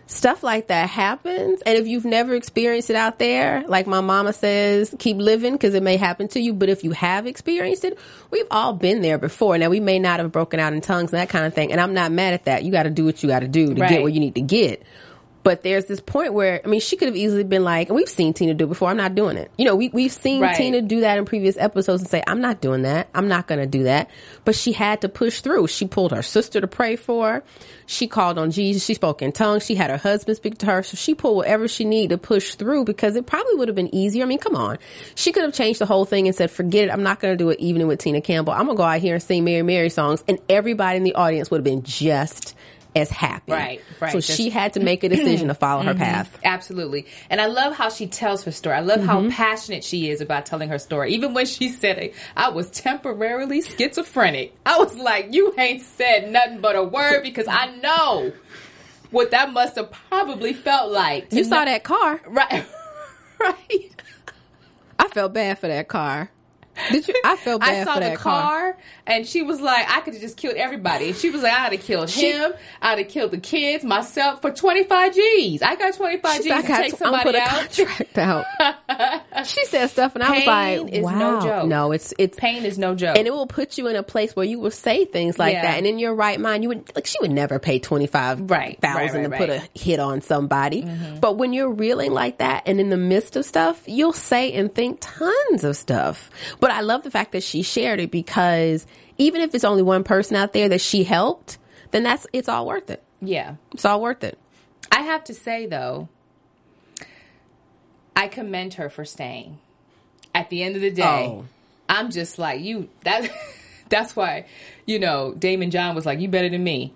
stuff 0.06 0.42
like 0.42 0.68
that 0.68 0.90
happens. 0.90 1.62
And 1.64 1.78
if 1.78 1.86
you've 1.86 2.04
never 2.04 2.34
experienced 2.34 2.90
it 2.90 2.96
out 2.96 3.18
there, 3.18 3.64
like 3.68 3.86
my 3.86 4.00
mama 4.00 4.32
says, 4.32 4.94
keep 4.98 5.16
living 5.18 5.52
because 5.52 5.74
it 5.74 5.82
may 5.82 5.96
happen 5.96 6.26
to 6.28 6.40
you. 6.40 6.52
But 6.52 6.68
if 6.68 6.82
you 6.84 6.90
have 6.92 7.26
experienced 7.26 7.84
it, 7.84 7.96
we've 8.30 8.46
all 8.50 8.72
been 8.72 9.02
there 9.02 9.18
before. 9.18 9.56
Now 9.58 9.70
we 9.70 9.80
may 9.80 9.98
not 9.98 10.18
have 10.20 10.32
broken 10.32 10.58
out 10.60 10.72
in 10.72 10.80
tongues 10.80 11.12
and 11.12 11.20
that 11.20 11.28
kind 11.28 11.46
of 11.46 11.54
thing. 11.54 11.70
And 11.72 11.80
I'm 11.80 11.94
not 11.94 12.12
mad 12.12 12.34
at 12.34 12.44
that. 12.46 12.64
You 12.64 12.72
got 12.72 12.84
to 12.84 12.90
do 12.90 13.04
what 13.04 13.22
you 13.22 13.28
got 13.28 13.40
to 13.40 13.48
do 13.48 13.72
to 13.74 13.80
Right. 13.80 13.88
get 13.88 14.02
where 14.02 14.10
you 14.10 14.20
need 14.20 14.34
to 14.34 14.40
get. 14.42 14.82
But 15.44 15.62
there's 15.62 15.84
this 15.84 16.00
point 16.00 16.32
where, 16.32 16.62
I 16.64 16.68
mean, 16.68 16.80
she 16.80 16.96
could 16.96 17.06
have 17.06 17.16
easily 17.16 17.44
been 17.44 17.64
like, 17.64 17.90
and 17.90 17.96
we've 17.96 18.08
seen 18.08 18.32
Tina 18.32 18.54
do 18.54 18.64
it 18.64 18.68
before, 18.68 18.88
I'm 18.88 18.96
not 18.96 19.14
doing 19.14 19.36
it. 19.36 19.50
You 19.58 19.66
know, 19.66 19.76
we, 19.76 19.90
we've 19.90 20.10
seen 20.10 20.40
Right. 20.40 20.56
Tina 20.56 20.80
do 20.80 21.00
that 21.00 21.18
in 21.18 21.26
previous 21.26 21.58
episodes 21.58 22.00
and 22.00 22.10
say, 22.10 22.22
I'm 22.26 22.40
not 22.40 22.62
doing 22.62 22.82
that. 22.82 23.08
I'm 23.14 23.28
not 23.28 23.46
going 23.46 23.60
to 23.60 23.66
do 23.66 23.82
that. 23.84 24.08
But 24.46 24.54
she 24.54 24.72
had 24.72 25.02
to 25.02 25.10
push 25.10 25.42
through. 25.42 25.66
She 25.66 25.86
pulled 25.86 26.12
her 26.12 26.22
sister 26.22 26.62
to 26.62 26.66
pray 26.66 26.96
for 26.96 27.28
her. 27.28 27.42
She 27.84 28.08
called 28.08 28.38
on 28.38 28.52
Jesus. 28.52 28.82
She 28.86 28.94
spoke 28.94 29.20
in 29.20 29.32
tongues. 29.32 29.66
She 29.66 29.74
had 29.74 29.90
her 29.90 29.98
husband 29.98 30.38
speak 30.38 30.56
to 30.58 30.66
her. 30.66 30.82
So 30.82 30.96
she 30.96 31.14
pulled 31.14 31.36
whatever 31.36 31.68
she 31.68 31.84
needed 31.84 32.08
to 32.14 32.18
push 32.18 32.54
through 32.54 32.84
because 32.86 33.14
it 33.14 33.26
probably 33.26 33.54
would 33.56 33.68
have 33.68 33.76
been 33.76 33.94
easier. 33.94 34.24
I 34.24 34.26
mean, 34.26 34.38
come 34.38 34.56
on. 34.56 34.78
She 35.14 35.30
could 35.30 35.42
have 35.42 35.52
changed 35.52 35.78
the 35.78 35.86
whole 35.86 36.06
thing 36.06 36.26
and 36.26 36.34
said, 36.34 36.50
forget 36.50 36.88
it. 36.88 36.90
I'm 36.90 37.02
not 37.02 37.20
going 37.20 37.34
to 37.34 37.36
do 37.36 37.50
it 37.50 37.60
evening 37.60 37.86
with 37.86 38.00
Tina 38.00 38.22
Campbell. 38.22 38.54
I'm 38.54 38.64
going 38.64 38.76
to 38.76 38.78
go 38.78 38.84
out 38.84 39.00
here 39.00 39.14
and 39.14 39.22
sing 39.22 39.44
Mary 39.44 39.62
Mary 39.62 39.90
songs 39.90 40.24
and 40.26 40.38
everybody 40.48 40.96
in 40.96 41.04
the 41.04 41.14
audience 41.14 41.50
would 41.50 41.58
have 41.58 41.64
been 41.64 41.82
just 41.82 42.56
as 42.94 43.10
happy. 43.10 43.52
Right, 43.52 43.80
right. 44.00 44.12
So 44.12 44.20
she 44.20 44.50
had 44.50 44.74
to 44.74 44.80
make 44.80 45.04
a 45.04 45.08
decision 45.10 45.48
to 45.48 45.54
follow 45.54 45.82
her 45.82 45.92
mm-hmm. 45.92 46.02
path. 46.02 46.38
Absolutely. 46.44 47.06
And 47.30 47.40
I 47.40 47.46
love 47.46 47.74
how 47.74 47.88
she 47.88 48.06
tells 48.06 48.44
her 48.44 48.52
story. 48.52 48.76
I 48.76 48.80
love 48.80 49.00
how 49.00 49.20
mm-hmm. 49.20 49.30
passionate 49.30 49.84
she 49.84 50.10
is 50.10 50.20
about 50.20 50.46
telling 50.46 50.68
her 50.68 50.78
story. 50.78 51.14
Even 51.14 51.34
when 51.34 51.46
she 51.46 51.68
said 51.68 51.98
it, 51.98 52.14
I 52.36 52.50
was 52.50 52.70
temporarily 52.70 53.62
schizophrenic. 53.62 54.54
I 54.64 54.78
was 54.78 54.96
like, 54.96 55.32
you 55.32 55.54
ain't 55.58 55.82
said 55.82 56.30
nothing 56.30 56.60
but 56.60 56.76
a 56.76 56.82
word 56.82 57.22
because 57.22 57.46
I 57.48 57.74
know 57.76 58.32
what 59.10 59.30
that 59.30 59.52
must 59.52 59.76
have 59.76 59.90
probably 59.90 60.52
felt 60.52 60.92
like. 60.92 61.32
You 61.32 61.44
saw 61.44 61.60
know- 61.60 61.64
that 61.66 61.84
car. 61.84 62.20
Right. 62.28 62.66
right. 63.40 63.90
I 64.98 65.08
felt 65.08 65.34
bad 65.34 65.58
for 65.58 65.68
that 65.68 65.88
car. 65.88 66.30
Did 66.90 67.06
you? 67.08 67.14
I 67.24 67.36
felt 67.36 67.60
bad 67.60 67.82
I 67.82 67.84
saw 67.84 67.94
for 67.94 68.00
the 68.00 68.06
that 68.10 68.18
car, 68.18 68.76
and 69.06 69.26
she 69.26 69.42
was 69.42 69.60
like, 69.60 69.88
I 69.90 70.00
could 70.00 70.14
have 70.14 70.22
just 70.22 70.36
killed 70.36 70.56
everybody. 70.56 71.12
She 71.12 71.30
was 71.30 71.42
like, 71.42 71.52
I'd 71.52 71.72
have 71.72 71.80
killed 71.82 72.10
She- 72.10 72.32
him. 72.32 72.52
I'd 72.82 72.98
have 72.98 73.08
killed 73.08 73.30
the 73.30 73.38
kids, 73.38 73.84
myself 73.84 74.40
for 74.42 74.50
25 74.50 75.14
G's. 75.14 75.62
I 75.62 75.76
got 75.76 75.94
25 75.94 76.42
G's 76.42 76.50
I 76.52 76.60
to 76.62 76.66
take 76.66 76.90
to- 76.92 76.96
somebody 76.98 77.24
put 77.24 77.34
out. 77.36 77.48
contract 77.70 78.18
out. 78.18 78.44
she 79.46 79.64
said 79.66 79.86
stuff, 79.88 80.14
and 80.14 80.24
I 80.24 80.30
was 80.30 80.38
Pain 80.44 80.46
like, 80.84 80.92
is 80.94 81.04
"Wow, 81.04 81.18
no 81.18 81.40
joke. 81.42 81.66
no, 81.68 81.92
it's 81.92 82.14
it's 82.18 82.38
Pain 82.38 82.64
is 82.64 82.78
no 82.78 82.94
joke. 82.94 83.16
and 83.16 83.26
it 83.26 83.32
will 83.32 83.46
put 83.46 83.78
you 83.78 83.86
in 83.88 83.96
a 83.96 84.02
place 84.02 84.34
where 84.34 84.46
you 84.46 84.58
will 84.58 84.70
say 84.70 85.04
things 85.04 85.38
like 85.38 85.52
Yeah. 85.54 85.62
that, 85.62 85.78
and 85.78 85.86
in 85.86 85.98
your 85.98 86.14
right 86.14 86.40
mind, 86.40 86.62
you 86.62 86.68
would 86.70 86.90
like 86.94 87.06
she 87.06 87.18
would 87.20 87.30
never 87.30 87.58
pay 87.58 87.78
twenty 87.78 88.06
five 88.06 88.50
Right, 88.50 88.80
thousand 88.80 89.00
right, 89.04 89.22
to 89.24 89.28
right, 89.28 89.38
put 89.40 89.48
right. 89.48 89.60
Mm-hmm. 89.60 89.78
a 89.78 89.80
hit 89.80 90.00
on 90.00 90.20
somebody. 90.20 90.86
But 91.20 91.36
when 91.36 91.52
you're 91.52 91.70
reeling 91.70 92.12
like 92.12 92.38
that, 92.38 92.64
and 92.66 92.80
in 92.80 92.90
the 92.90 92.96
midst 92.96 93.36
of 93.36 93.44
stuff, 93.44 93.82
you'll 93.86 94.12
say 94.12 94.52
and 94.52 94.74
think 94.74 94.98
tons 95.00 95.64
of 95.64 95.76
stuff. 95.76 96.30
But 96.64 96.70
I 96.72 96.80
love 96.80 97.02
the 97.02 97.10
fact 97.10 97.32
that 97.32 97.42
she 97.42 97.60
shared 97.60 98.00
it 98.00 98.10
because 98.10 98.86
even 99.18 99.42
if 99.42 99.54
it's 99.54 99.64
only 99.64 99.82
one 99.82 100.02
person 100.02 100.34
out 100.34 100.54
there 100.54 100.70
that 100.70 100.80
she 100.80 101.04
helped, 101.04 101.58
then 101.90 102.04
that's 102.04 102.26
it's 102.32 102.48
all 102.48 102.64
worth 102.64 102.88
it. 102.88 103.02
yeah. 103.20 103.56
It's 103.74 103.84
all 103.84 104.00
worth 104.00 104.24
it. 104.24 104.38
I 104.90 105.02
have 105.02 105.24
to 105.24 105.34
say 105.34 105.66
though, 105.66 106.08
I 108.16 108.28
commend 108.28 108.72
her 108.74 108.88
for 108.88 109.04
staying. 109.04 109.58
At 110.34 110.48
the 110.48 110.62
end 110.62 110.74
of 110.76 110.80
the 110.80 110.90
day, 110.90 111.26
Oh. 111.28 111.44
I'm 111.86 112.10
just 112.10 112.38
like 112.38 112.62
you. 112.62 112.88
That 113.02 113.30
that's 113.90 114.16
why 114.16 114.46
you 114.86 114.98
know 114.98 115.34
Damon 115.38 115.70
John 115.70 115.94
was 115.94 116.06
like, 116.06 116.18
"You 116.18 116.28
better 116.28 116.48
than 116.48 116.64
me," 116.64 116.94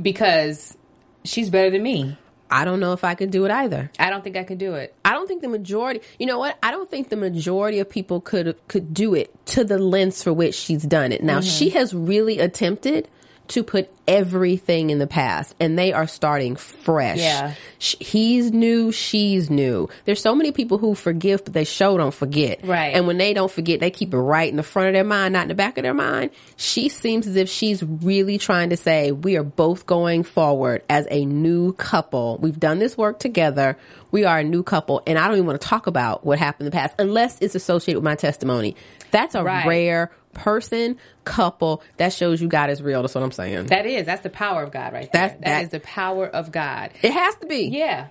because 0.00 0.76
she's 1.24 1.48
better 1.48 1.70
than 1.70 1.82
me. 1.82 2.18
I 2.50 2.64
don't 2.64 2.80
know 2.80 2.92
if 2.92 3.04
I 3.04 3.14
could 3.14 3.30
do 3.30 3.44
it 3.44 3.50
either. 3.50 3.90
I 3.98 4.10
don't 4.10 4.24
think 4.24 4.36
I 4.36 4.44
could 4.44 4.58
do 4.58 4.74
it. 4.74 4.94
I 5.04 5.12
don't 5.12 5.26
think 5.26 5.42
the 5.42 5.48
majority. 5.48 6.00
You 6.18 6.26
know 6.26 6.38
what? 6.38 6.58
I 6.62 6.70
don't 6.70 6.90
think 6.90 7.08
the 7.08 7.16
majority 7.16 7.78
of 7.78 7.88
people 7.88 8.20
could 8.20 8.56
could 8.68 8.94
do 8.94 9.14
it 9.14 9.34
to 9.46 9.64
the 9.64 9.78
lengths 9.78 10.22
for 10.22 10.32
which 10.32 10.54
she's 10.54 10.82
done 10.82 11.12
it. 11.12 11.22
Now 11.22 11.40
mm-hmm. 11.40 11.48
she 11.48 11.70
has 11.70 11.94
really 11.94 12.38
attempted 12.38 13.08
to 13.48 13.62
put 13.62 13.90
everything 14.06 14.90
in 14.90 14.98
the 14.98 15.06
past, 15.06 15.54
and 15.60 15.78
they 15.78 15.92
are 15.92 16.06
starting 16.06 16.56
fresh. 16.56 17.18
Yeah. 17.18 17.54
He's 17.78 18.50
new, 18.52 18.92
she's 18.92 19.50
new. 19.50 19.88
There's 20.04 20.20
so 20.20 20.34
many 20.34 20.52
people 20.52 20.78
who 20.78 20.94
forgive, 20.94 21.44
but 21.44 21.54
they 21.54 21.64
show 21.64 21.96
don't 21.96 22.14
forget. 22.14 22.60
Right. 22.64 22.94
And 22.94 23.06
when 23.06 23.18
they 23.18 23.34
don't 23.34 23.50
forget, 23.50 23.80
they 23.80 23.90
keep 23.90 24.12
it 24.12 24.18
right 24.18 24.48
in 24.48 24.56
the 24.56 24.62
front 24.62 24.88
of 24.88 24.94
their 24.94 25.04
mind, 25.04 25.32
not 25.32 25.42
in 25.42 25.48
the 25.48 25.54
back 25.54 25.78
of 25.78 25.82
their 25.82 25.94
mind. 25.94 26.30
She 26.56 26.88
seems 26.88 27.26
as 27.26 27.36
if 27.36 27.48
she's 27.48 27.82
really 27.82 28.38
trying 28.38 28.70
to 28.70 28.76
say, 28.76 29.12
we 29.12 29.36
are 29.36 29.44
both 29.44 29.86
going 29.86 30.22
forward 30.22 30.82
as 30.88 31.06
a 31.10 31.24
new 31.24 31.72
couple. 31.72 32.38
We've 32.40 32.58
done 32.58 32.78
this 32.78 32.96
work 32.96 33.18
together. 33.18 33.76
We 34.10 34.24
are 34.24 34.38
a 34.38 34.44
new 34.44 34.62
couple. 34.62 35.02
And 35.06 35.18
I 35.18 35.26
don't 35.26 35.36
even 35.36 35.46
want 35.46 35.60
to 35.60 35.66
talk 35.66 35.86
about 35.86 36.24
what 36.24 36.38
happened 36.38 36.66
in 36.66 36.70
the 36.70 36.76
past 36.76 36.94
unless 36.98 37.38
it's 37.40 37.54
associated 37.54 37.98
with 37.98 38.04
my 38.04 38.14
testimony. 38.16 38.76
That's 39.10 39.34
a 39.34 39.42
Right. 39.42 39.66
rare 39.66 40.10
person, 40.38 40.96
couple. 41.24 41.82
That 41.98 42.12
shows 42.12 42.40
you 42.40 42.48
God 42.48 42.70
is 42.70 42.82
real. 42.82 43.02
That's 43.02 43.14
what 43.14 43.24
I'm 43.24 43.32
saying. 43.32 43.66
That 43.66 43.86
is 43.86 44.06
that's 44.06 44.22
the 44.22 44.30
power 44.30 44.62
of 44.62 44.70
God 44.72 44.92
right 44.92 45.10
there. 45.12 45.22
That's- 45.28 45.38
that 45.40 45.44
that- 45.44 45.62
is 45.64 45.68
the 45.70 45.80
power 45.80 46.26
of 46.26 46.50
God. 46.52 46.90
it 47.02 47.12
has 47.12 47.34
to 47.36 47.46
be. 47.46 47.68
Yeah. 47.68 48.08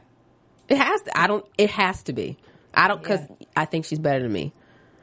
It 0.69 0.77
has 0.77 1.01
to. 1.03 1.17
I 1.17 1.27
don't. 1.27 1.45
It 1.57 1.69
has 1.71 2.03
to 2.03 2.13
be. 2.13 2.37
I 2.73 2.87
don't 2.89 3.01
because 3.01 3.21
Yeah. 3.39 3.47
I 3.55 3.65
think 3.65 3.85
she's 3.85 3.99
better 3.99 4.21
than 4.21 4.31
me. 4.33 4.53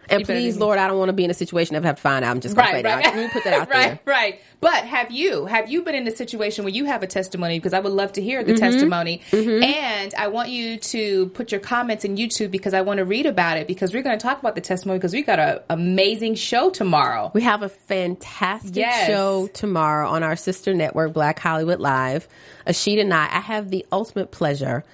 And 0.08 0.26
better 0.26 0.38
please. 0.38 0.56
Lord, 0.56 0.78
I 0.78 0.88
don't 0.88 0.98
want 0.98 1.08
to 1.08 1.12
be 1.14 1.24
in 1.24 1.30
a 1.30 1.34
situation 1.34 1.76
I've 1.76 1.82
to 1.82 1.94
find 1.96 2.24
out. 2.24 2.30
I'm 2.30 2.40
just 2.40 2.56
Right, 2.56 2.82
that. 2.82 2.94
right. 2.96 3.04
Let 3.04 3.16
me 3.16 3.28
put 3.32 3.44
that 3.44 3.52
out 3.54 3.68
right, 3.70 3.88
there. 3.88 4.00
right. 4.04 4.40
But 4.60 4.84
have 4.86 5.10
you 5.10 5.44
have 5.46 5.68
you 5.70 5.82
been 5.82 5.94
in 5.94 6.08
a 6.08 6.10
situation 6.10 6.64
where 6.64 6.72
you 6.72 6.86
have 6.86 7.02
a 7.02 7.06
testimony? 7.06 7.58
Because 7.58 7.72
I 7.74 7.80
would 7.80 7.92
love 7.92 8.12
to 8.12 8.22
hear 8.22 8.42
Mm-hmm. 8.42 8.52
the 8.52 8.58
testimony, 8.58 9.20
and 9.32 10.14
I 10.16 10.28
want 10.28 10.48
you 10.48 10.78
to 10.78 11.26
put 11.28 11.52
your 11.52 11.60
comments 11.60 12.04
in 12.04 12.16
YouTube 12.16 12.50
because 12.50 12.72
I 12.74 12.80
want 12.80 12.98
to 12.98 13.04
read 13.04 13.26
about 13.26 13.56
it. 13.58 13.66
Because 13.66 13.92
we're 13.92 14.02
going 14.02 14.18
to 14.18 14.22
talk 14.22 14.38
about 14.40 14.54
the 14.54 14.60
testimony 14.60 14.98
because 14.98 15.12
we 15.12 15.22
got 15.22 15.38
an 15.38 15.58
amazing 15.70 16.34
show 16.36 16.70
tomorrow. 16.70 17.30
We 17.34 17.42
have 17.42 17.62
a 17.62 17.68
fantastic 17.68 18.76
Yes. 18.76 19.06
show 19.06 19.48
tomorrow 19.52 20.08
on 20.08 20.22
our 20.22 20.36
sister 20.36 20.72
network, 20.74 21.12
Black 21.12 21.38
Hollywood 21.38 21.80
Live. 21.80 22.26
Ashita 22.66 23.02
and 23.02 23.12
I, 23.12 23.24
I 23.26 23.40
have 23.40 23.70
the 23.70 23.84
ultimate 23.92 24.30
pleasure 24.30 24.84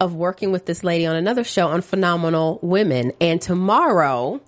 of 0.00 0.14
working 0.14 0.50
with 0.50 0.66
this 0.66 0.82
lady 0.82 1.06
on 1.06 1.14
another 1.14 1.44
show 1.44 1.68
on 1.68 1.82
Phenomenal 1.82 2.58
Women. 2.62 3.12
And 3.20 3.40
tomorrow, 3.40 4.40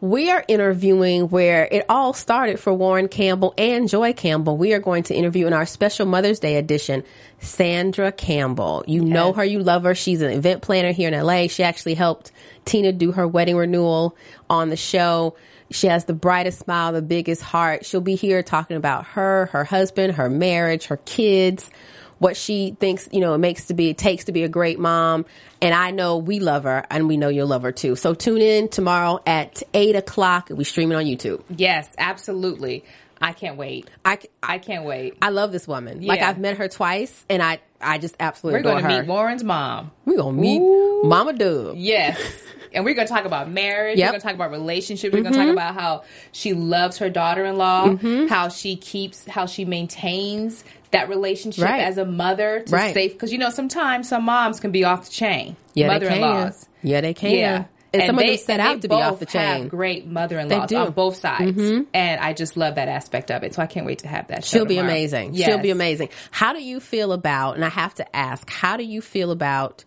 we 0.00 0.30
are 0.30 0.44
interviewing 0.46 1.28
where 1.28 1.68
it 1.70 1.84
all 1.88 2.12
started 2.12 2.60
for 2.60 2.72
Warren 2.72 3.08
Campbell 3.08 3.54
and 3.56 3.88
Joy 3.88 4.12
Campbell. 4.12 4.56
We 4.56 4.74
are 4.74 4.78
going 4.78 5.04
to 5.04 5.14
interview 5.14 5.46
in 5.46 5.52
our 5.52 5.64
special 5.64 6.06
Mother's 6.06 6.38
Day 6.38 6.56
edition, 6.56 7.02
Sandra 7.40 8.12
Campbell. 8.12 8.84
You 8.86 9.02
know 9.02 9.32
her, 9.32 9.44
you 9.44 9.60
love 9.60 9.84
her. 9.84 9.94
She's 9.94 10.20
an 10.20 10.30
event 10.30 10.62
planner 10.62 10.92
here 10.92 11.08
in 11.08 11.18
LA. 11.18 11.46
She 11.46 11.62
actually 11.62 11.94
helped 11.94 12.30
Tina 12.66 12.92
do 12.92 13.12
her 13.12 13.26
wedding 13.26 13.56
renewal 13.56 14.16
on 14.50 14.68
the 14.68 14.76
show. 14.76 15.34
She 15.70 15.86
has 15.86 16.04
the 16.04 16.14
brightest 16.14 16.60
smile, 16.60 16.92
the 16.92 17.02
biggest 17.02 17.42
heart. 17.42 17.86
She'll 17.86 18.00
be 18.00 18.16
here 18.16 18.42
talking 18.42 18.76
about 18.76 19.06
her, 19.06 19.46
her 19.46 19.64
husband, 19.64 20.14
her 20.14 20.28
marriage, 20.28 20.86
her 20.86 20.98
kids, 20.98 21.70
what 22.18 22.36
she 22.36 22.76
thinks, 22.78 23.08
you 23.12 23.20
know, 23.20 23.34
it 23.34 23.38
makes 23.38 23.66
to 23.66 23.74
be, 23.74 23.90
it 23.90 23.98
takes 23.98 24.24
to 24.24 24.32
be 24.32 24.42
a 24.42 24.48
great 24.48 24.78
mom. 24.78 25.26
And 25.60 25.74
I 25.74 25.90
know 25.90 26.18
we 26.18 26.40
love 26.40 26.64
her 26.64 26.84
and 26.90 27.08
we 27.08 27.16
know 27.16 27.28
you'll 27.28 27.46
love 27.46 27.62
her 27.62 27.72
too. 27.72 27.96
So 27.96 28.14
tune 28.14 28.40
in 28.40 28.68
tomorrow 28.68 29.20
at 29.26 29.62
eight 29.74 29.96
o'clock. 29.96 30.48
We 30.50 30.64
stream 30.64 30.92
it 30.92 30.96
on 30.96 31.04
YouTube. 31.04 31.42
Yes, 31.56 31.88
absolutely. 31.98 32.84
I 33.20 33.32
can't 33.32 33.56
wait. 33.56 33.88
I, 34.04 34.18
I 34.42 34.58
can't 34.58 34.84
wait. 34.84 35.16
I 35.22 35.30
love 35.30 35.50
this 35.52 35.66
woman. 35.66 36.02
Like 36.02 36.20
I've 36.20 36.38
met 36.38 36.58
her 36.58 36.68
twice 36.68 37.24
and 37.30 37.42
I, 37.42 37.60
I 37.80 37.98
just 37.98 38.16
absolutely. 38.20 38.60
We're 38.60 38.64
gonna 38.64 38.82
her. 38.82 39.00
meet 39.00 39.08
Warren's 39.08 39.44
mom. 39.44 39.90
We're 40.04 40.16
going 40.18 40.36
to 40.36 40.40
meet 40.40 41.06
Mama 41.08 41.32
Dub. 41.32 41.76
Yes. 41.76 42.20
And 42.72 42.84
we're 42.84 42.94
going 42.94 43.06
to 43.06 43.12
talk 43.12 43.24
about 43.24 43.50
marriage. 43.50 43.98
Yep. 43.98 44.06
We're 44.06 44.10
going 44.12 44.20
to 44.20 44.26
talk 44.26 44.34
about 44.34 44.50
relationships. 44.50 45.12
We're 45.14 45.22
going 45.22 45.32
to 45.34 45.38
talk 45.38 45.48
about 45.50 45.74
how 45.74 46.04
she 46.32 46.52
loves 46.54 46.98
her 46.98 47.10
daughter-in-law, 47.10 47.96
how 48.28 48.48
she 48.48 48.76
keeps, 48.76 49.26
how 49.26 49.46
she 49.46 49.64
maintains 49.64 50.64
that 50.92 51.08
relationship 51.08 51.64
Right. 51.64 51.82
as 51.82 51.98
a 51.98 52.04
mother 52.04 52.60
to 52.66 52.72
Right. 52.72 52.94
safe. 52.94 53.12
Because 53.12 53.32
you 53.32 53.38
know, 53.38 53.50
sometimes 53.50 54.08
some 54.08 54.24
moms 54.24 54.60
can 54.60 54.70
be 54.70 54.84
off 54.84 55.04
the 55.06 55.10
chain. 55.10 55.56
Yeah, 55.74 55.88
mother-in-laws. 55.88 56.68
Yeah, 56.82 57.00
they 57.00 57.14
can. 57.14 57.30
Yeah. 57.32 57.64
And, 57.92 58.02
some 58.08 58.18
of 58.18 58.26
them 58.26 58.36
set 58.36 58.60
and 58.60 58.68
out 58.68 58.82
to 58.82 58.88
be 58.88 58.94
off 58.94 59.20
the 59.20 59.26
chain. 59.26 59.62
Have 59.62 59.68
great 59.70 60.06
mother-in-laws 60.06 60.68
They. 60.68 60.76
Mm-hmm. 60.76 60.86
on 60.88 60.92
both 60.92 61.16
sides, 61.16 61.58
and 61.94 62.20
I 62.20 62.34
just 62.34 62.56
love 62.56 62.74
that 62.74 62.88
aspect 62.88 63.30
of 63.30 63.42
it. 63.42 63.54
So 63.54 63.62
I 63.62 63.66
can't 63.66 63.86
wait 63.86 64.00
to 64.00 64.08
have 64.08 64.28
that. 64.28 64.44
She'll 64.44 64.66
be 64.66 64.76
amazing. 64.78 65.32
Yes. 65.32 65.48
She'll 65.48 65.58
be 65.62 65.70
amazing. 65.70 66.10
How 66.30 66.52
do 66.52 66.62
you 66.62 66.78
feel 66.78 67.12
about, 67.12 67.54
and 67.56 67.64
I 67.64 67.70
have 67.70 67.94
to 67.94 68.16
ask, 68.16 68.50
how 68.50 68.76
do 68.76 68.84
you 68.84 69.00
feel 69.00 69.30
about 69.30 69.84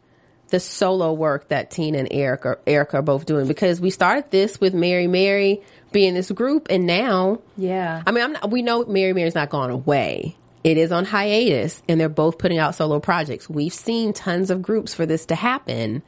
the 0.49 0.59
solo 0.59 1.13
work 1.13 1.47
that 1.49 1.71
Tina 1.71 1.99
and 1.99 2.07
Erica, 2.11 2.57
Erica 2.67 2.97
are 2.97 3.01
both 3.01 3.25
doing 3.25 3.47
because 3.47 3.79
we 3.79 3.89
started 3.89 4.29
this 4.31 4.59
with 4.59 4.73
Mary 4.73 5.07
Mary 5.07 5.61
being 5.91 6.13
this 6.13 6.29
group 6.31 6.67
and 6.69 6.85
now, 6.85 7.39
Yeah. 7.57 8.03
I 8.05 8.11
mean, 8.11 8.23
I'm 8.23 8.33
not, 8.33 8.51
we 8.51 8.61
know 8.61 8.85
Mary 8.85 9.13
Mary's 9.13 9.35
not 9.35 9.49
gone 9.49 9.69
away. 9.71 10.35
It 10.63 10.77
is 10.77 10.91
on 10.91 11.05
hiatus 11.05 11.81
and 11.87 11.99
they're 11.99 12.09
both 12.09 12.37
putting 12.37 12.57
out 12.57 12.75
solo 12.75 12.99
projects. 12.99 13.49
We've 13.49 13.73
seen 13.73 14.13
tons 14.13 14.51
of 14.51 14.61
groups 14.61 14.93
for 14.93 15.05
this 15.05 15.25
to 15.27 15.35
happen 15.35 16.03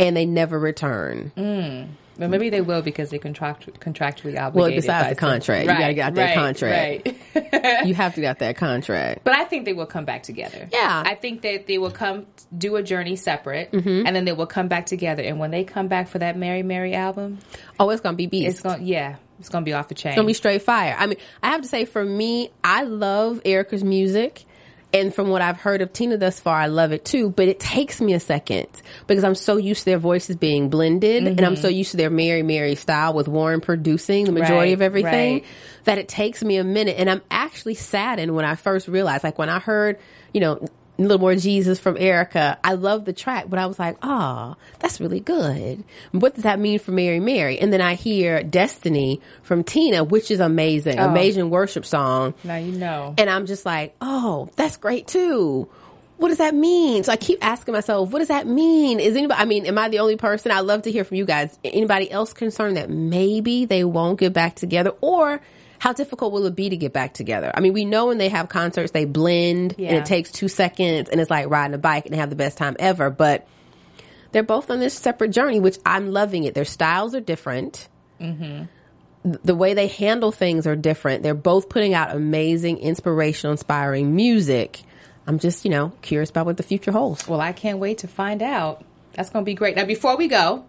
and 0.00 0.16
they 0.16 0.26
never 0.26 0.58
return. 0.58 1.32
Mm. 1.36 1.88
But 2.18 2.28
maybe 2.30 2.50
they 2.50 2.60
will 2.60 2.82
because 2.82 3.10
they 3.10 3.18
contract 3.18 3.66
contractually 3.80 4.38
obligated. 4.38 4.54
Well, 4.54 4.70
besides 4.70 5.08
the 5.10 5.14
contract. 5.16 5.62
You 5.62 5.68
gotta 5.68 5.94
get 5.94 6.06
out 6.08 6.14
that 6.14 6.34
contract. 6.34 7.08
Right. 7.34 7.86
you 7.86 7.94
have 7.94 8.14
to 8.16 8.20
get 8.20 8.38
that 8.40 8.56
contract. 8.56 9.22
But 9.24 9.34
I 9.34 9.44
think 9.44 9.64
they 9.64 9.72
will 9.72 9.86
come 9.86 10.04
back 10.04 10.22
together. 10.22 10.68
Yeah. 10.72 11.02
I 11.06 11.14
think 11.14 11.42
that 11.42 11.66
they 11.66 11.78
will 11.78 11.90
come 11.90 12.26
do 12.56 12.76
a 12.76 12.82
journey 12.82 13.16
separate, 13.16 13.72
Mm-hmm. 13.72 14.06
and 14.06 14.14
then 14.14 14.24
they 14.26 14.32
will 14.32 14.46
come 14.46 14.68
back 14.68 14.86
together. 14.86 15.22
And 15.22 15.38
when 15.38 15.50
they 15.50 15.64
come 15.64 15.88
back 15.88 16.08
for 16.08 16.18
that 16.18 16.36
Mary 16.36 16.62
Mary 16.62 16.94
album, 16.94 17.38
Oh, 17.80 17.88
it's 17.90 18.02
gonna 18.02 18.16
be 18.16 18.26
beast. 18.26 18.48
it's 18.50 18.60
going 18.60 18.80
to 18.80 18.84
yeah, 18.84 19.16
it's 19.40 19.48
going 19.48 19.64
to 19.64 19.68
be 19.68 19.72
off 19.72 19.88
the 19.88 19.94
chain. 19.94 20.12
It's 20.12 20.16
gonna 20.16 20.26
be 20.26 20.34
straight 20.34 20.62
fire. 20.62 20.94
I 20.98 21.06
mean, 21.06 21.18
I 21.42 21.48
have 21.50 21.62
to 21.62 21.68
say, 21.68 21.84
for 21.86 22.04
me, 22.04 22.50
I 22.62 22.82
love 22.84 23.40
Erica's 23.44 23.82
music. 23.82 24.44
And 24.94 25.14
from 25.14 25.30
what 25.30 25.40
I've 25.40 25.56
heard 25.56 25.80
of 25.80 25.92
Tina 25.92 26.18
thus 26.18 26.38
far, 26.38 26.58
I 26.58 26.66
love 26.66 26.92
it 26.92 27.04
too. 27.04 27.30
But 27.30 27.48
it 27.48 27.58
takes 27.58 28.00
me 28.00 28.12
a 28.12 28.20
second 28.20 28.68
because 29.06 29.24
I'm 29.24 29.34
so 29.34 29.56
used 29.56 29.80
to 29.80 29.84
their 29.86 29.98
voices 29.98 30.36
being 30.36 30.68
blended 30.68 31.26
and 31.26 31.40
I'm 31.40 31.56
so 31.56 31.68
mm-hmm. 31.68 31.78
used 31.78 31.92
to 31.92 31.96
their 31.96 32.10
Mary 32.10 32.42
Mary 32.42 32.74
style 32.74 33.14
with 33.14 33.26
Warren 33.26 33.60
producing 33.60 34.26
the 34.26 34.32
majority 34.32 34.70
Right, 34.70 34.74
of 34.74 34.82
everything 34.82 35.34
right. 35.34 35.44
that 35.84 35.96
it 35.96 36.08
takes 36.08 36.44
me 36.44 36.56
a 36.56 36.64
minute. 36.64 36.96
And 36.98 37.08
I'm 37.08 37.22
actually 37.30 37.74
saddened 37.74 38.34
when 38.34 38.44
I 38.44 38.54
first 38.54 38.86
realized, 38.86 39.24
like 39.24 39.38
when 39.38 39.48
I 39.48 39.60
heard, 39.60 39.98
you 40.34 40.40
know, 40.40 40.66
a 40.98 41.02
little 41.02 41.18
more 41.18 41.34
Jesus 41.34 41.78
from 41.78 41.96
Erica. 41.96 42.58
I 42.62 42.74
love 42.74 43.04
the 43.04 43.12
track, 43.12 43.46
but 43.48 43.58
I 43.58 43.66
was 43.66 43.78
like, 43.78 43.96
oh, 44.02 44.56
that's 44.78 45.00
really 45.00 45.20
good. 45.20 45.84
What 46.12 46.34
does 46.34 46.44
that 46.44 46.58
mean 46.58 46.78
for 46.78 46.92
Mary 46.92 47.20
Mary? 47.20 47.58
And 47.58 47.72
then 47.72 47.80
I 47.80 47.94
hear 47.94 48.42
Destiny 48.42 49.20
from 49.42 49.64
Tina, 49.64 50.04
which 50.04 50.30
is 50.30 50.40
amazing, 50.40 50.98
oh. 50.98 51.08
amazing 51.08 51.50
worship 51.50 51.86
song. 51.86 52.34
now 52.44 52.56
you 52.56 52.72
know. 52.72 53.14
And 53.18 53.30
I'm 53.30 53.46
just 53.46 53.64
like, 53.64 53.94
oh, 54.00 54.50
that's 54.56 54.76
great 54.76 55.06
too. 55.06 55.68
What 56.18 56.28
does 56.28 56.38
that 56.38 56.54
mean? 56.54 57.02
So 57.02 57.12
I 57.12 57.16
keep 57.16 57.44
asking 57.44 57.74
myself, 57.74 58.10
what 58.10 58.20
does 58.20 58.28
that 58.28 58.46
mean? 58.46 59.00
Is 59.00 59.16
anybody, 59.16 59.40
I 59.40 59.44
mean, 59.44 59.66
am 59.66 59.76
I 59.76 59.88
the 59.88 59.98
only 59.98 60.16
person? 60.16 60.52
I'd 60.52 60.60
love 60.60 60.82
to 60.82 60.92
hear 60.92 61.02
from 61.02 61.16
you 61.16 61.24
guys. 61.24 61.58
Anybody 61.64 62.08
else 62.08 62.32
concerned 62.32 62.76
that 62.76 62.90
maybe 62.90 63.64
they 63.64 63.82
won't 63.82 64.20
get 64.20 64.32
back 64.32 64.54
together 64.54 64.92
or 65.00 65.40
how 65.82 65.92
difficult 65.92 66.32
will 66.32 66.46
it 66.46 66.54
be 66.54 66.68
to 66.68 66.76
get 66.76 66.92
back 66.92 67.12
together? 67.12 67.50
I 67.52 67.58
mean, 67.58 67.72
we 67.72 67.84
know 67.84 68.06
when 68.06 68.18
they 68.18 68.28
have 68.28 68.48
concerts, 68.48 68.92
they 68.92 69.04
blend 69.04 69.74
and 69.80 69.96
it 69.96 70.04
takes 70.04 70.30
two 70.30 70.46
seconds 70.46 71.10
and 71.10 71.20
it's 71.20 71.28
like 71.28 71.50
riding 71.50 71.74
a 71.74 71.78
bike 71.78 72.04
and 72.04 72.14
they 72.14 72.18
have 72.18 72.30
the 72.30 72.36
best 72.36 72.56
time 72.56 72.76
ever, 72.78 73.10
but 73.10 73.48
they're 74.30 74.44
both 74.44 74.70
on 74.70 74.78
this 74.78 74.94
separate 74.94 75.30
journey, 75.30 75.58
which 75.58 75.78
I'm 75.84 76.12
loving 76.12 76.44
it. 76.44 76.54
Their 76.54 76.64
styles 76.64 77.16
are 77.16 77.20
different. 77.20 77.88
Mm-hmm. 78.20 78.66
The 79.42 79.54
way 79.56 79.74
they 79.74 79.88
handle 79.88 80.30
things 80.30 80.68
are 80.68 80.76
different. 80.76 81.24
They're 81.24 81.34
both 81.34 81.68
putting 81.68 81.94
out 81.94 82.14
amazing, 82.14 82.78
inspirational, 82.78 83.50
inspiring 83.50 84.14
music. 84.14 84.82
I'm 85.26 85.40
just, 85.40 85.64
you 85.64 85.72
know, 85.72 85.90
curious 86.00 86.30
about 86.30 86.46
what 86.46 86.58
the 86.58 86.62
future 86.62 86.92
holds. 86.92 87.26
Well, 87.26 87.40
I 87.40 87.50
can't 87.50 87.80
wait 87.80 87.98
to 87.98 88.06
find 88.06 88.40
out. 88.40 88.84
That's 89.14 89.30
going 89.30 89.44
to 89.44 89.46
be 89.46 89.54
great. 89.54 89.74
Now, 89.74 89.84
before 89.84 90.16
we 90.16 90.28
go, 90.28 90.64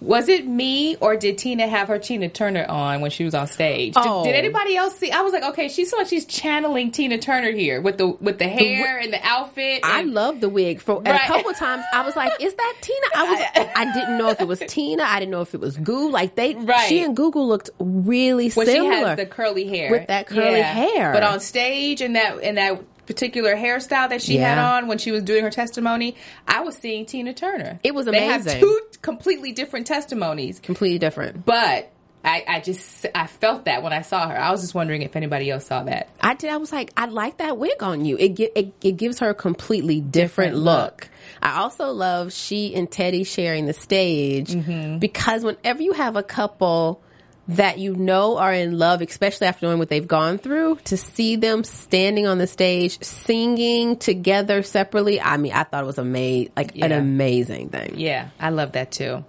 was 0.00 0.28
it 0.28 0.46
me 0.46 0.96
or 0.96 1.16
did 1.16 1.38
Tina 1.38 1.66
have 1.66 1.88
her 1.88 1.98
Tina 1.98 2.28
Turner 2.28 2.66
on 2.68 3.00
when 3.00 3.10
she 3.10 3.24
was 3.24 3.34
on 3.34 3.46
stage? 3.46 3.94
Did- 3.94 4.02
Oh. 4.06 4.24
Did, 4.24 4.34
anybody 4.34 4.76
else 4.76 4.96
see? 4.98 5.10
I 5.10 5.22
was 5.22 5.32
like, 5.32 5.42
okay, 5.44 5.68
she's 5.68 5.92
she's 6.06 6.24
channeling 6.26 6.90
Tina 6.90 7.18
Turner 7.18 7.50
here 7.50 7.80
with 7.80 7.96
the 7.98 8.08
with 8.08 8.38
the 8.38 8.46
hair 8.48 8.98
and 8.98 9.12
the 9.12 9.20
outfit. 9.24 9.80
I 9.84 10.02
love 10.02 10.40
the 10.40 10.48
wig. 10.48 10.80
For 10.80 11.00
Right. 11.00 11.14
a 11.14 11.26
couple 11.26 11.52
times, 11.54 11.82
I 11.92 12.04
was 12.04 12.14
like, 12.16 12.32
"Is 12.40 12.54
that 12.54 12.74
Tina?" 12.80 13.06
I 13.14 13.30
was, 13.30 13.68
I 13.76 13.92
didn't 13.94 14.18
know 14.18 14.28
if 14.30 14.40
it 14.40 14.48
was 14.48 14.60
Tina. 14.66 15.02
I 15.02 15.18
didn't 15.18 15.30
know 15.32 15.40
if 15.42 15.54
it 15.54 15.60
was 15.60 15.76
Goo. 15.76 16.10
Like 16.10 16.34
they, 16.34 16.54
Right. 16.54 16.88
she 16.88 17.02
and 17.02 17.16
Goo 17.16 17.30
looked 17.30 17.70
really 17.78 18.50
she 18.50 18.64
similar. 18.64 19.08
has 19.08 19.16
the 19.16 19.26
curly 19.26 19.66
hair 19.66 19.90
With 19.90 20.08
that 20.08 20.26
curly 20.26 20.60
hair. 20.62 21.12
but 21.12 21.22
on 21.22 21.40
stage 21.40 22.00
and 22.02 22.16
that 22.16 22.42
and 22.42 22.58
that 22.58 22.80
particular 23.06 23.54
hairstyle 23.54 24.08
that 24.08 24.20
she 24.20 24.36
had 24.36 24.58
on 24.58 24.88
when 24.88 24.98
she 24.98 25.12
was 25.12 25.22
doing 25.22 25.44
her 25.44 25.50
testimony, 25.50 26.16
I 26.48 26.62
was 26.62 26.76
seeing 26.76 27.06
Tina 27.06 27.32
Turner. 27.34 27.78
It 27.84 27.94
was 27.94 28.08
amazing. 28.08 28.60
two 28.60 28.80
completely 28.96 29.52
different 29.52 29.86
testimonies, 29.86 30.60
completely 30.60 30.98
different. 30.98 31.44
but. 31.44 31.92
I, 32.24 32.44
I 32.48 32.60
just 32.60 33.06
I 33.14 33.28
felt 33.28 33.66
that 33.66 33.84
when 33.84 33.92
I 33.92 34.02
saw 34.02 34.28
her. 34.28 34.36
I 34.36 34.50
was 34.50 34.60
just 34.60 34.74
wondering 34.74 35.02
if 35.02 35.14
anybody 35.14 35.48
else 35.48 35.66
saw 35.66 35.84
that. 35.84 36.08
I 36.20 36.34
did. 36.34 36.50
I 36.50 36.56
was 36.56 36.72
like, 36.72 36.90
I 36.96 37.06
like 37.06 37.36
that 37.36 37.56
wig 37.56 37.80
on 37.84 38.04
you. 38.04 38.16
It 38.18 38.34
gi- 38.34 38.50
it, 38.56 38.72
it 38.82 38.96
gives 38.96 39.20
her 39.20 39.28
a 39.30 39.34
completely 39.34 40.00
different, 40.00 40.54
Different 40.54 40.56
look. 40.56 41.02
look. 41.02 41.08
I 41.40 41.58
also 41.60 41.92
love 41.92 42.32
she 42.32 42.74
and 42.74 42.90
Teddy 42.90 43.22
sharing 43.22 43.66
the 43.66 43.72
stage 43.74 44.50
Mm-hmm. 44.50 44.98
because 44.98 45.44
whenever 45.44 45.82
you 45.82 45.92
have 45.92 46.16
a 46.16 46.22
couple 46.24 47.00
that 47.48 47.78
you 47.78 47.94
know 47.94 48.38
are 48.38 48.52
in 48.52 48.78
love, 48.78 49.00
especially 49.02 49.46
after 49.46 49.66
knowing 49.66 49.78
what 49.78 49.88
they've 49.88 50.06
gone 50.06 50.38
through, 50.38 50.76
to 50.84 50.96
see 50.96 51.36
them 51.36 51.64
standing 51.64 52.26
on 52.26 52.38
the 52.38 52.46
stage 52.46 53.02
singing 53.02 53.96
together 53.96 54.62
separately, 54.62 55.20
I 55.20 55.36
mean, 55.36 55.52
I 55.52 55.64
thought 55.64 55.84
it 55.84 55.86
was 55.86 55.98
amazing, 55.98 56.52
like 56.56 56.76
an 56.76 56.92
amazing 56.92 57.68
thing. 57.68 57.94
Yeah, 57.96 58.28
I 58.40 58.50
love 58.50 58.72
that 58.72 58.90
too. 58.90 59.24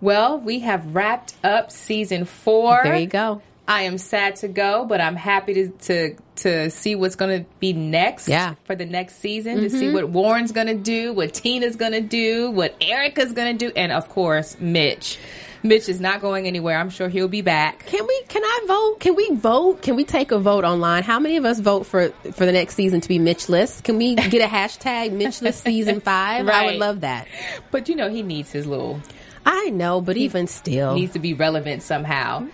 Well, 0.00 0.38
we 0.38 0.60
have 0.60 0.94
wrapped 0.94 1.34
up 1.44 1.70
season 1.70 2.24
four. 2.24 2.80
There 2.82 2.96
you 2.96 3.06
go. 3.06 3.42
I 3.70 3.82
am 3.82 3.98
sad 3.98 4.34
to 4.36 4.48
go, 4.48 4.84
but 4.84 5.00
I'm 5.00 5.14
happy 5.14 5.54
to 5.54 5.68
to, 5.68 6.16
to 6.36 6.70
see 6.70 6.96
what's 6.96 7.14
going 7.14 7.44
to 7.44 7.50
be 7.60 7.72
next. 7.72 8.26
Yeah. 8.26 8.56
for 8.64 8.74
the 8.74 8.84
next 8.84 9.20
season 9.20 9.58
to 9.58 9.70
see 9.70 9.84
mm-hmm. 9.84 9.94
what 9.94 10.08
Warren's 10.08 10.50
going 10.50 10.66
to 10.66 10.74
do, 10.74 11.12
what 11.12 11.32
Tina's 11.32 11.76
going 11.76 11.92
to 11.92 12.00
do, 12.00 12.50
what 12.50 12.74
Erica's 12.80 13.32
going 13.32 13.56
to 13.56 13.66
do, 13.66 13.72
and 13.76 13.92
of 13.92 14.08
course 14.08 14.58
Mitch. 14.58 15.18
Mitch 15.62 15.88
is 15.88 16.00
not 16.00 16.20
going 16.20 16.48
anywhere. 16.48 16.78
I'm 16.78 16.90
sure 16.90 17.08
he'll 17.08 17.28
be 17.28 17.42
back. 17.42 17.86
Can 17.86 18.04
we? 18.08 18.22
Can 18.28 18.42
I 18.42 18.64
vote? 18.66 18.96
Can 18.98 19.14
we 19.14 19.30
vote? 19.34 19.82
Can 19.82 19.94
we 19.94 20.04
take 20.04 20.32
a 20.32 20.38
vote 20.40 20.64
online? 20.64 21.04
How 21.04 21.20
many 21.20 21.36
of 21.36 21.44
us 21.44 21.60
vote 21.60 21.86
for 21.86 22.08
for 22.08 22.46
the 22.46 22.52
next 22.52 22.74
season 22.74 23.00
to 23.02 23.08
be 23.08 23.20
Mitchless? 23.20 23.82
Can 23.82 23.98
we 23.98 24.16
get 24.16 24.42
a 24.42 24.52
hashtag 24.52 25.12
Mitchless 25.12 25.60
season 25.60 26.00
five? 26.00 26.48
I 26.48 26.66
would 26.66 26.76
love 26.76 27.02
that. 27.02 27.28
But 27.70 27.88
you 27.88 27.94
know 27.94 28.10
he 28.10 28.22
needs 28.22 28.50
his 28.50 28.66
little 28.66 29.00
I 29.46 29.70
know, 29.70 30.00
but 30.00 30.16
even 30.16 30.46
still, 30.46 30.94
needs 30.94 31.12
to 31.12 31.18
be 31.18 31.34
relevant 31.34 31.82
somehow. 31.82 32.48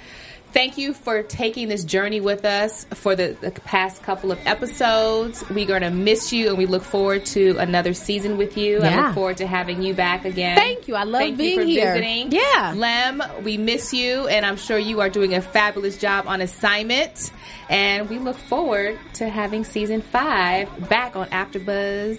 Thank 0.52 0.78
you 0.78 0.94
for 0.94 1.22
taking 1.22 1.68
this 1.68 1.84
journey 1.84 2.18
with 2.20 2.46
us 2.46 2.86
for 2.94 3.14
the, 3.14 3.36
the 3.42 3.50
past 3.50 4.02
couple 4.02 4.32
of 4.32 4.38
episodes. 4.46 5.44
We're 5.50 5.66
going 5.66 5.82
to 5.82 5.90
miss 5.90 6.32
you 6.32 6.48
and 6.48 6.56
we 6.56 6.64
look 6.64 6.82
forward 6.82 7.26
to 7.26 7.58
another 7.58 7.92
season 7.92 8.38
with 8.38 8.56
you. 8.56 8.80
I 8.80 9.06
look 9.06 9.14
forward 9.14 9.36
to 9.38 9.46
having 9.46 9.82
you 9.82 9.92
back 9.92 10.24
again. 10.24 10.56
Thank 10.56 10.88
you. 10.88 10.94
I 10.94 11.02
love 11.02 11.20
Thank 11.20 11.36
being 11.36 11.58
you 11.58 11.64
for 11.64 11.66
here. 11.68 11.92
visiting. 11.92 12.32
Yeah. 12.32 12.72
Lem, 12.74 13.22
we 13.44 13.58
miss 13.58 13.92
you 13.92 14.28
and 14.28 14.46
I'm 14.46 14.56
sure 14.56 14.78
you 14.78 15.00
are 15.00 15.10
doing 15.10 15.34
a 15.34 15.42
fabulous 15.42 15.98
job 15.98 16.26
on 16.26 16.40
assignment. 16.40 17.30
And 17.68 18.08
we 18.08 18.18
look 18.18 18.36
forward 18.38 18.98
to 19.14 19.28
having 19.28 19.62
season 19.62 20.00
five 20.00 20.88
back 20.88 21.16
on 21.16 21.28
AfterBuzz 21.28 22.18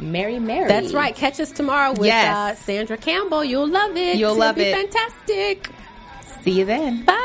Mary 0.00 0.38
Mary. 0.40 0.66
that's 0.68 0.92
right. 0.92 1.14
Catch 1.14 1.38
us 1.38 1.52
tomorrow 1.52 1.90
with 1.92 2.06
Yes. 2.06 2.34
uh, 2.36 2.54
Sandra 2.56 2.96
Campbell. 2.96 3.44
You'll 3.44 3.68
love 3.68 3.96
it. 3.96 4.16
You'll 4.16 4.30
It'll 4.32 4.36
love 4.40 4.56
be 4.56 4.62
it. 4.62 4.74
Fantastic. 4.92 5.70
See 6.42 6.52
you 6.58 6.64
then. 6.64 7.04
Bye. 7.04 7.24